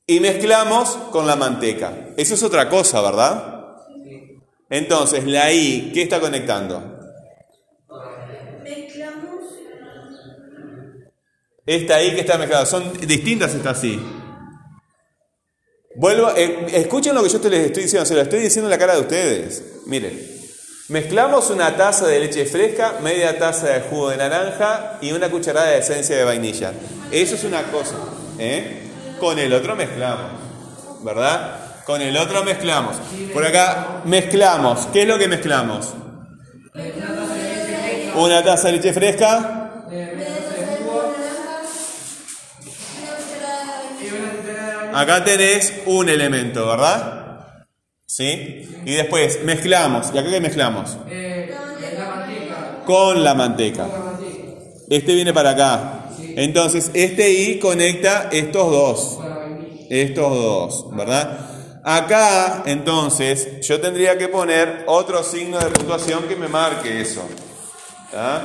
Y 0.06 0.20
mezclamos 0.20 0.88
con 1.10 1.26
la 1.26 1.36
manteca. 1.36 1.92
Eso 2.16 2.32
es 2.32 2.42
otra 2.42 2.70
cosa, 2.70 3.02
¿verdad? 3.02 3.76
Entonces, 4.70 5.24
la 5.26 5.52
I, 5.52 5.90
¿qué 5.92 6.00
está 6.00 6.18
conectando? 6.18 6.98
Mezclamos. 8.62 9.44
Esta 11.66 12.02
I 12.02 12.14
que 12.14 12.20
está 12.20 12.38
mezclada. 12.38 12.64
Son 12.64 12.90
distintas 13.06 13.54
estas 13.54 13.84
I. 13.84 14.00
Vuelvo, 15.94 16.30
eh, 16.34 16.68
escuchen 16.72 17.14
lo 17.14 17.22
que 17.22 17.28
yo 17.28 17.38
te 17.38 17.50
les 17.50 17.66
estoy 17.66 17.82
diciendo, 17.82 18.06
se 18.06 18.14
lo 18.14 18.22
estoy 18.22 18.40
diciendo 18.40 18.68
en 18.68 18.70
la 18.70 18.78
cara 18.78 18.94
de 18.94 19.00
ustedes. 19.02 19.82
Miren, 19.84 20.35
mezclamos 20.88 21.50
una 21.50 21.76
taza 21.76 22.06
de 22.06 22.20
leche 22.20 22.46
fresca, 22.46 22.94
media 23.02 23.38
taza 23.38 23.68
de 23.68 23.80
jugo 23.80 24.10
de 24.10 24.16
naranja 24.16 24.98
y 25.00 25.12
una 25.12 25.28
cucharada 25.28 25.68
de 25.68 25.78
esencia 25.78 26.16
de 26.16 26.24
vainilla. 26.24 26.72
Eso 27.10 27.34
es 27.34 27.44
una 27.44 27.62
cosa. 27.64 27.96
¿eh? 28.38 28.82
Con 29.18 29.38
el 29.38 29.52
otro 29.52 29.76
mezclamos, 29.76 30.32
¿verdad? 31.02 31.84
Con 31.84 32.02
el 32.02 32.16
otro 32.16 32.44
mezclamos. 32.44 32.96
Por 33.32 33.44
acá 33.44 34.02
mezclamos. 34.04 34.86
¿Qué 34.92 35.02
es 35.02 35.08
lo 35.08 35.18
que 35.18 35.28
mezclamos? 35.28 35.94
Una 38.14 38.42
taza 38.42 38.68
de 38.68 38.72
leche 38.74 38.92
fresca, 38.92 39.56
Acá 44.96 45.22
tenés 45.22 45.74
un 45.84 46.08
elemento, 46.08 46.66
¿verdad? 46.66 47.15
¿Sí? 48.06 48.68
Y 48.84 48.94
después 48.94 49.42
mezclamos. 49.42 50.12
¿Y 50.14 50.18
acá 50.18 50.30
qué 50.30 50.40
mezclamos? 50.40 50.96
Con 52.86 53.24
la 53.24 53.34
manteca. 53.34 53.86
Este 54.88 55.14
viene 55.14 55.32
para 55.32 55.50
acá. 55.50 56.10
Entonces, 56.36 56.90
este 56.94 57.32
I 57.32 57.58
conecta 57.58 58.28
estos 58.30 58.70
dos. 58.70 59.18
Estos 59.90 60.30
dos, 60.30 60.96
¿verdad? 60.96 61.80
Acá, 61.82 62.62
entonces, 62.66 63.66
yo 63.66 63.80
tendría 63.80 64.18
que 64.18 64.28
poner 64.28 64.84
otro 64.86 65.22
signo 65.22 65.58
de 65.58 65.66
puntuación 65.66 66.24
que 66.24 66.36
me 66.36 66.48
marque 66.48 67.00
eso. 67.00 67.22
¿ah? 68.14 68.40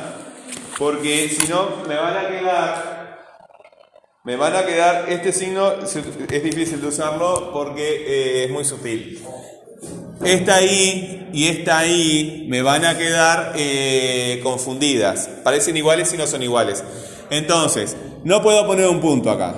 Porque 0.78 1.30
si 1.30 1.48
no, 1.48 1.84
me 1.88 1.96
van 1.96 2.18
a 2.18 2.28
quedar 2.28 3.01
me 4.24 4.36
van 4.36 4.56
a 4.56 4.66
quedar, 4.66 5.10
este 5.10 5.32
signo 5.32 5.74
es 5.82 6.44
difícil 6.44 6.80
de 6.80 6.88
usarlo 6.88 7.52
porque 7.52 8.06
eh, 8.06 8.44
es 8.46 8.52
muy 8.52 8.64
sutil. 8.64 9.20
Esta 10.24 10.62
I 10.62 11.30
y 11.34 11.48
esta 11.48 11.88
I 11.88 12.46
me 12.48 12.62
van 12.62 12.86
a 12.86 12.96
quedar 12.96 13.54
eh, 13.56 14.40
confundidas. 14.44 15.28
Parecen 15.44 15.76
iguales 15.76 16.14
y 16.14 16.18
no 16.18 16.28
son 16.28 16.44
iguales. 16.44 16.84
Entonces, 17.32 17.98
no 18.24 18.44
puedo 18.44 18.68
poner 18.68 18.88
un 18.88 19.02
punto 19.02 19.32
acá. 19.32 19.56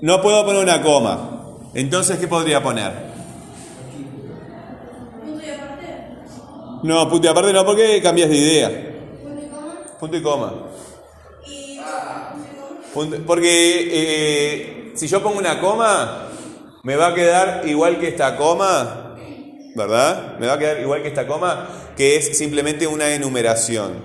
No 0.00 0.22
puedo 0.22 0.44
poner 0.44 0.62
una 0.62 0.80
coma. 0.80 1.58
Entonces, 1.74 2.18
¿qué 2.18 2.28
podría 2.28 2.62
poner? 2.62 2.92
Punto 5.24 5.44
y 5.44 5.50
aparte. 5.50 5.86
No, 6.84 7.08
punto 7.10 7.26
y 7.26 7.30
aparte 7.30 7.52
no, 7.52 7.66
porque 7.66 8.00
cambias 8.00 8.30
de 8.30 8.36
idea. 8.36 8.68
Punto 9.22 9.44
y 9.44 9.48
coma. 9.48 9.98
Punto 9.98 10.16
y 10.16 10.22
coma. 10.22 10.54
Porque 12.94 13.88
eh, 13.92 14.92
si 14.94 15.06
yo 15.06 15.22
pongo 15.22 15.38
una 15.38 15.60
coma, 15.60 16.28
me 16.82 16.96
va 16.96 17.08
a 17.08 17.14
quedar 17.14 17.62
igual 17.66 18.00
que 18.00 18.08
esta 18.08 18.36
coma, 18.36 19.16
¿verdad? 19.76 20.38
Me 20.38 20.46
va 20.46 20.54
a 20.54 20.58
quedar 20.58 20.80
igual 20.80 21.02
que 21.02 21.08
esta 21.08 21.26
coma, 21.26 21.68
que 21.96 22.16
es 22.16 22.36
simplemente 22.36 22.86
una 22.86 23.14
enumeración. 23.14 24.02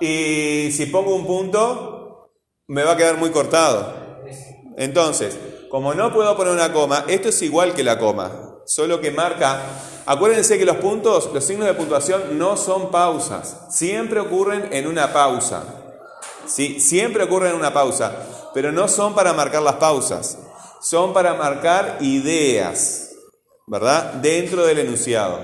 Y 0.00 0.70
si 0.72 0.86
pongo 0.86 1.14
un 1.14 1.26
punto, 1.26 2.30
me 2.68 2.84
va 2.84 2.92
a 2.92 2.96
quedar 2.96 3.16
muy 3.16 3.30
cortado. 3.30 3.94
Entonces, 4.76 5.38
como 5.68 5.94
no 5.94 6.12
puedo 6.12 6.36
poner 6.36 6.52
una 6.52 6.72
coma, 6.72 7.04
esto 7.08 7.28
es 7.28 7.42
igual 7.42 7.74
que 7.74 7.82
la 7.82 7.98
coma, 7.98 8.60
solo 8.66 9.00
que 9.00 9.10
marca... 9.10 9.60
Acuérdense 10.04 10.58
que 10.58 10.64
los 10.64 10.78
puntos, 10.78 11.30
los 11.32 11.44
signos 11.44 11.68
de 11.68 11.74
puntuación 11.74 12.36
no 12.36 12.56
son 12.56 12.90
pausas, 12.90 13.68
siempre 13.70 14.18
ocurren 14.18 14.68
en 14.72 14.88
una 14.88 15.12
pausa. 15.12 15.81
Sí, 16.52 16.80
siempre 16.80 17.24
ocurren 17.24 17.52
en 17.52 17.56
una 17.56 17.72
pausa, 17.72 18.50
pero 18.52 18.72
no 18.72 18.86
son 18.86 19.14
para 19.14 19.32
marcar 19.32 19.62
las 19.62 19.76
pausas, 19.76 20.38
son 20.82 21.14
para 21.14 21.32
marcar 21.32 21.96
ideas, 22.02 23.12
¿verdad? 23.66 24.12
Dentro 24.14 24.66
del 24.66 24.80
enunciado, 24.80 25.40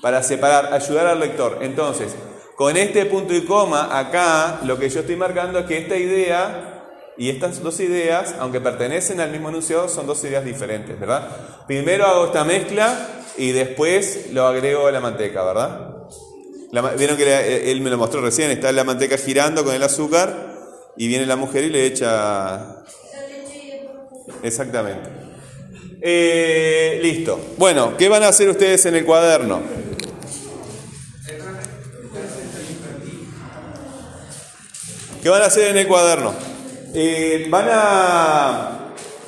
para 0.00 0.22
separar, 0.22 0.72
ayudar 0.72 1.08
al 1.08 1.20
lector. 1.20 1.58
Entonces, 1.60 2.14
con 2.56 2.78
este 2.78 3.04
punto 3.04 3.34
y 3.34 3.44
coma, 3.44 3.98
acá 3.98 4.60
lo 4.64 4.78
que 4.78 4.88
yo 4.88 5.00
estoy 5.00 5.16
marcando 5.16 5.58
es 5.58 5.66
que 5.66 5.76
esta 5.76 5.96
idea 5.96 6.88
y 7.18 7.28
estas 7.28 7.62
dos 7.62 7.78
ideas, 7.80 8.34
aunque 8.40 8.62
pertenecen 8.62 9.20
al 9.20 9.30
mismo 9.30 9.50
enunciado, 9.50 9.90
son 9.90 10.06
dos 10.06 10.24
ideas 10.24 10.42
diferentes, 10.42 10.98
¿verdad? 10.98 11.28
Primero 11.66 12.06
hago 12.06 12.24
esta 12.24 12.44
mezcla 12.44 13.08
y 13.36 13.52
después 13.52 14.32
lo 14.32 14.46
agrego 14.46 14.86
a 14.86 14.92
la 14.92 15.00
manteca, 15.00 15.44
¿verdad? 15.44 15.91
Vieron 16.72 17.16
que 17.18 17.24
le- 17.26 17.70
él 17.70 17.80
me 17.82 17.90
lo 17.90 17.98
mostró 17.98 18.22
recién, 18.22 18.50
está 18.50 18.72
la 18.72 18.82
manteca 18.84 19.18
girando 19.18 19.62
con 19.64 19.74
el 19.74 19.82
azúcar 19.82 20.54
y 20.96 21.06
viene 21.06 21.26
la 21.26 21.36
mujer 21.36 21.64
y 21.64 21.70
le 21.70 21.84
echa... 21.86 22.76
Exactamente. 24.42 25.08
Eh, 26.00 26.98
listo. 27.02 27.38
Bueno, 27.58 27.96
¿qué 27.98 28.08
van 28.08 28.22
a 28.22 28.28
hacer 28.28 28.48
ustedes 28.48 28.86
en 28.86 28.96
el 28.96 29.04
cuaderno? 29.04 29.60
¿Qué 35.22 35.28
van 35.28 35.42
a 35.42 35.46
hacer 35.46 35.68
en 35.68 35.76
el 35.78 35.86
cuaderno? 35.86 36.34
Eh, 36.94 37.46
van 37.48 37.68
a... 37.70 38.78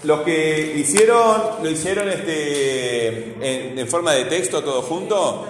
Los 0.02 0.20
que 0.20 0.74
hicieron, 0.76 1.62
lo 1.62 1.70
hicieron 1.70 2.08
este, 2.10 3.34
en, 3.40 3.78
en 3.78 3.88
forma 3.88 4.12
de 4.12 4.26
texto 4.26 4.62
todo 4.62 4.82
junto, 4.82 5.46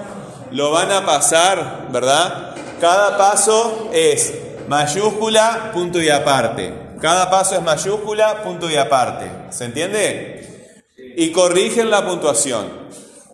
lo 0.55 0.71
van 0.71 0.93
a 0.93 1.05
pasar, 1.05 1.89
¿verdad? 1.91 2.55
Cada 2.81 3.19
paso 3.19 3.91
es 3.93 4.33
mayúscula, 4.69 5.73
punto 5.73 6.01
y 6.01 6.09
aparte. 6.09 6.73
Cada 7.01 7.29
paso 7.29 7.57
es 7.57 7.63
mayúscula, 7.63 8.45
punto 8.45 8.71
y 8.71 8.77
aparte. 8.77 9.27
¿Se 9.51 9.65
entiende? 9.65 10.87
Y 11.17 11.33
corrigen 11.33 11.91
la 11.91 12.07
puntuación. 12.07 12.85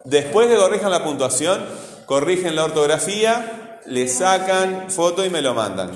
Después 0.05 0.49
de 0.49 0.57
corrijan 0.57 0.91
la 0.91 1.05
puntuación, 1.05 1.63
corrigen 2.07 2.57
la 2.57 2.65
ortografía, 2.65 3.81
le 3.85 4.09
sacan 4.09 4.91
foto 4.91 5.23
y 5.23 5.29
me 5.29 5.43
lo 5.43 5.53
mandan. 5.53 5.91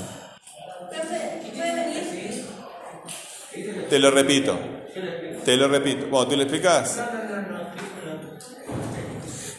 Te 3.88 3.98
lo 3.98 4.10
repito. 4.10 4.58
Te 5.44 5.56
lo 5.56 5.68
repito. 5.68 6.06
Bueno, 6.10 6.28
¿tú 6.28 6.36
lo 6.36 6.42
explicas? 6.42 7.00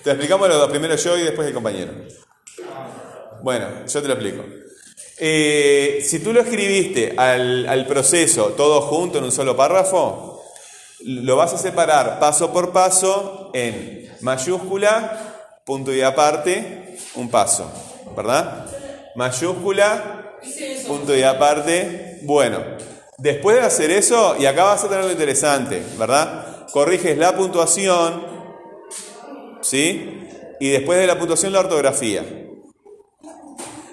Te 0.05 0.11
explicamos 0.11 0.47
los 0.47 0.59
dos, 0.59 0.69
primero 0.69 0.95
yo 0.95 1.17
y 1.17 1.23
después 1.23 1.47
el 1.47 1.53
compañero. 1.55 1.91
Bueno, 3.41 3.87
yo 3.87 4.01
te 4.03 4.07
lo 4.07 4.13
explico. 4.13 4.43
Eh, 5.17 5.99
si 6.05 6.19
tú 6.19 6.31
lo 6.31 6.41
escribiste 6.41 7.15
al, 7.17 7.67
al 7.67 7.87
proceso 7.87 8.49
todo 8.49 8.81
junto 8.81 9.17
en 9.17 9.23
un 9.23 9.31
solo 9.31 9.57
párrafo, 9.57 10.43
lo 11.05 11.35
vas 11.35 11.53
a 11.53 11.57
separar 11.57 12.19
paso 12.19 12.53
por 12.53 12.71
paso 12.71 13.49
en 13.55 14.15
mayúscula, 14.21 15.63
punto 15.65 15.91
y 15.91 16.03
aparte, 16.03 16.99
un 17.15 17.31
paso, 17.31 17.71
¿verdad? 18.15 18.67
Mayúscula, 19.15 20.35
punto 20.85 21.15
y 21.15 21.23
aparte, 21.23 22.19
bueno. 22.21 22.59
Después 23.17 23.57
de 23.57 23.63
hacer 23.63 23.89
eso, 23.89 24.35
y 24.37 24.45
acá 24.45 24.65
vas 24.65 24.83
a 24.83 24.87
tener 24.87 25.05
lo 25.05 25.11
interesante, 25.11 25.81
¿verdad? 25.97 26.67
Corriges 26.71 27.17
la 27.17 27.35
puntuación, 27.35 28.34
¿sí? 29.65 30.27
Y 30.59 30.69
después 30.69 30.99
de 30.99 31.07
la 31.07 31.17
puntuación 31.17 31.53
la 31.53 31.59
ortografía. 31.59 32.23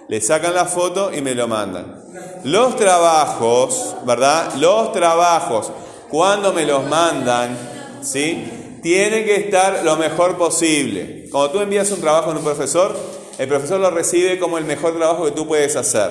Le 0.09 0.21
sacan 0.21 0.55
la 0.55 0.67
foto 0.67 1.13
y 1.13 1.23
me 1.23 1.35
lo 1.35 1.49
mandan. 1.49 2.03
Los 2.45 2.77
trabajos, 2.77 3.97
¿verdad? 4.05 4.55
Los 4.57 4.93
trabajos, 4.93 5.73
cuando 6.11 6.53
me 6.53 6.67
los 6.67 6.87
mandan, 6.89 7.57
¿sí? 8.03 8.79
Tienen 8.83 9.25
que 9.25 9.37
estar 9.37 9.85
lo 9.85 9.97
mejor 9.97 10.37
posible. 10.37 11.29
Cuando 11.31 11.53
tú 11.53 11.61
envías 11.61 11.91
un 11.93 12.01
trabajo 12.01 12.31
a 12.31 12.35
un 12.35 12.45
profesor, 12.45 12.95
el 13.39 13.49
profesor 13.49 13.81
lo 13.81 13.91
recibe 13.91 14.39
como 14.39 14.59
el 14.59 14.65
mejor 14.65 14.97
trabajo 14.97 15.25
que 15.25 15.31
tú 15.31 15.47
puedes 15.47 15.77
hacer. 15.77 16.11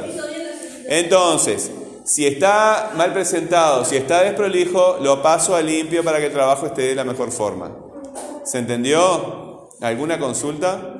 Entonces, 0.88 1.70
si 2.06 2.26
está 2.26 2.92
mal 2.96 3.14
presentado, 3.14 3.86
si 3.86 3.98
está 3.98 4.24
desprolijo, 4.24 4.98
lo 5.02 5.22
paso 5.22 5.56
a 5.56 5.62
limpio 5.62 6.04
para 6.04 6.20
que 6.20 6.28
el 6.28 6.34
trabajo 6.34 6.66
esté 6.66 6.84
de 6.84 6.96
la 6.96 7.04
mejor 7.04 7.32
forma. 7.32 7.72
¿Se 8.44 8.58
entendió? 8.58 9.41
¿Alguna 9.82 10.20
consulta? 10.20 10.96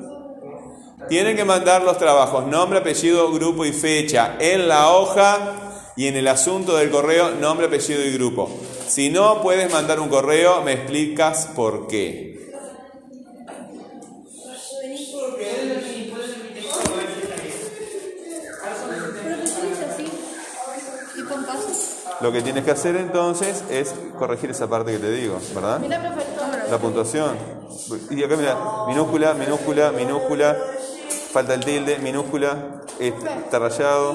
Tienen 1.08 1.36
que 1.36 1.44
mandar 1.44 1.82
los 1.82 1.98
trabajos, 1.98 2.46
nombre, 2.46 2.80
apellido, 2.80 3.30
grupo 3.32 3.64
y 3.64 3.72
fecha 3.72 4.36
en 4.40 4.68
la 4.68 4.90
hoja 4.90 5.92
y 5.96 6.06
en 6.06 6.16
el 6.16 6.26
asunto 6.26 6.76
del 6.76 6.90
correo, 6.90 7.30
nombre, 7.30 7.66
apellido 7.66 8.04
y 8.04 8.12
grupo. 8.12 8.50
Si 8.88 9.10
no 9.10 9.40
puedes 9.40 9.72
mandar 9.72 10.00
un 10.00 10.08
correo, 10.08 10.62
me 10.62 10.72
explicas 10.72 11.48
por 11.54 11.86
qué. 11.86 12.32
Lo 22.20 22.30
que 22.30 22.40
tienes 22.40 22.64
que 22.64 22.70
hacer 22.70 22.94
entonces 22.96 23.64
es 23.68 23.94
corregir 24.16 24.50
esa 24.50 24.68
parte 24.68 24.92
que 24.92 24.98
te 24.98 25.10
digo, 25.10 25.40
¿verdad? 25.54 25.80
Mira, 25.80 26.00
perfecto. 26.00 26.31
La 26.72 26.78
puntuación. 26.78 27.36
Y 28.08 28.24
acá 28.24 28.34
mira, 28.34 28.56
minúscula, 28.88 29.34
minúscula, 29.34 29.92
minúscula, 29.92 30.56
falta 31.30 31.52
el 31.52 31.60
tilde, 31.62 31.98
minúscula, 31.98 32.56
está 32.98 33.58
rayado. 33.58 34.14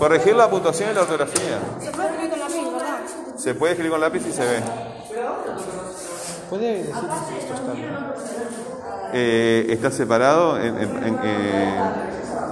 Corregir 0.00 0.34
la 0.34 0.50
puntuación 0.50 0.90
y 0.90 0.94
la 0.94 1.02
ortografía. 1.02 1.60
Se 1.80 1.92
puede 1.92 2.08
escribir 2.10 2.30
con 2.30 2.40
la 2.40 2.46
PIN, 2.48 2.72
¿verdad? 2.72 2.98
Se 3.36 3.54
puede 3.54 3.72
escribir 3.74 3.92
con 3.92 4.00
lápiz 4.00 4.26
y 4.28 4.32
se 4.32 4.42
ve. 4.44 4.60
¿Puede 6.50 6.78
decir 6.78 6.94
si 7.28 7.36
esto 7.38 7.54
está 7.54 7.72
bien? 7.74 7.96
Eh, 9.12 9.66
está 9.68 9.92
separado 9.92 10.58
en, 10.58 10.78
en- 10.78 11.04
en- 11.04 11.18
eh, 11.22 11.92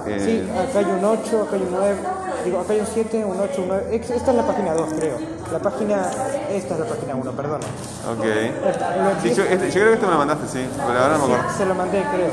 eh, 0.07 0.19
Sí, 0.23 0.49
acá 0.57 0.79
hay 0.79 0.85
un 0.85 1.03
8, 1.03 1.41
acá 1.43 1.55
hay 1.57 1.61
un 1.63 1.71
9. 1.71 1.97
Digo, 2.45 2.59
acá 2.59 2.73
hay 2.73 2.79
un 2.79 2.87
7, 2.87 3.23
un 3.25 3.39
8, 3.39 3.61
un 3.61 3.67
9. 3.67 3.87
Ex- 3.91 4.09
Esta 4.09 4.31
es 4.31 4.37
la 4.37 4.47
página 4.47 4.73
2, 4.73 4.93
creo. 4.97 5.17
La 5.51 5.59
página. 5.59 6.09
Esta 6.53 6.73
es 6.75 6.79
la 6.79 6.85
página 6.85 7.15
1, 7.15 7.31
perdón. 7.31 7.59
ok. 7.61 8.25
Esta, 8.25 8.95
lo 8.97 9.21
Sí, 9.21 9.33
yo, 9.33 9.43
este- 9.43 9.67
yo 9.71 9.73
creo 9.73 9.87
que 9.87 9.93
esto 9.93 10.05
me 10.05 10.11
lo 10.13 10.19
mandaste, 10.19 10.47
sí, 10.47 10.67
pero 10.87 10.99
ahora 10.99 11.17
no 11.17 11.27
me 11.27 11.33
acuerdo. 11.35 11.57
Se 11.57 11.65
lo 11.65 11.75
mandé, 11.75 12.03
creo. 12.13 12.29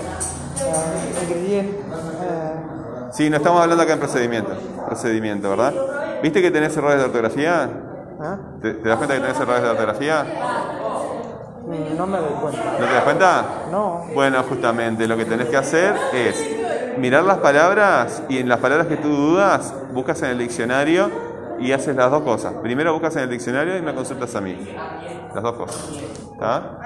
Ah, 0.62 1.22
ingrediente. 1.22 1.80
ah, 1.90 3.08
Sí, 3.12 3.28
no 3.30 3.36
estamos 3.38 3.60
hablando 3.62 3.82
acá 3.82 3.94
en 3.94 3.98
procedimiento. 3.98 4.52
Procedimiento, 4.86 5.50
¿verdad? 5.50 5.74
¿Viste 6.22 6.42
que 6.42 6.50
tenés 6.50 6.76
errores 6.76 6.98
de 6.98 7.04
ortografía? 7.06 7.68
¿ah? 8.20 8.36
¿Te, 8.62 8.74
te 8.74 8.88
das 8.88 8.98
cuenta 8.98 9.14
que 9.14 9.20
tenés 9.22 9.40
errores 9.40 9.62
de 9.62 9.68
ortografía? 9.70 10.24
Mm, 11.66 11.96
No 11.96 12.06
me 12.06 12.18
doy 12.18 12.30
cuenta. 12.40 12.62
¿No 12.78 12.86
te 12.86 12.92
das 12.94 13.04
cuenta? 13.04 13.44
No. 13.70 14.04
Bueno, 14.14 14.42
justamente 14.48 15.06
lo 15.08 15.16
que 15.16 15.24
tenés 15.24 15.48
que 15.48 15.56
hacer 15.56 15.94
es 16.12 16.36
mirar 16.98 17.24
las 17.24 17.38
palabras 17.38 18.22
y 18.28 18.38
en 18.38 18.48
las 18.48 18.58
palabras 18.58 18.86
que 18.86 18.96
tú 18.96 19.08
dudas, 19.08 19.72
buscas 19.92 20.20
en 20.22 20.30
el 20.30 20.38
diccionario 20.38 21.10
y 21.60 21.72
haces 21.72 21.94
las 21.94 22.10
dos 22.10 22.22
cosas. 22.22 22.54
Primero 22.62 22.92
buscas 22.92 23.16
en 23.16 23.22
el 23.22 23.30
diccionario 23.30 23.76
y 23.76 23.82
me 23.82 23.94
consultas 23.94 24.34
a 24.34 24.40
mí. 24.40 24.76
Las 25.34 25.42
dos 25.42 25.56
cosas. 25.56 25.88
¿Está? 26.32 26.78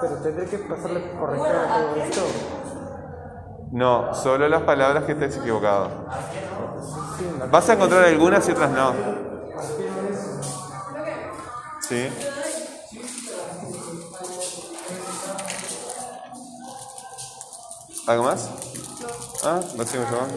Pero 0.00 0.14
tendré 0.16 0.46
que 0.46 0.58
pasarle 0.58 1.12
corrector 1.18 1.56
a 1.56 1.68
todo 1.68 1.96
esto. 1.96 2.20
No, 3.72 4.14
solo 4.14 4.48
las 4.48 4.62
palabras 4.62 5.04
que 5.04 5.12
estés 5.12 5.38
equivocado. 5.38 5.88
Vas 7.50 7.68
a 7.68 7.72
encontrar 7.72 8.04
algunas 8.04 8.48
y 8.48 8.52
otras 8.52 8.70
no. 8.70 8.92
¿Sí? 11.80 12.08
¿Algo 18.06 18.24
más? 18.24 18.50
Ah, 19.44 19.60
no 19.76 19.78
me 19.78 19.84
llaman. 19.84 20.30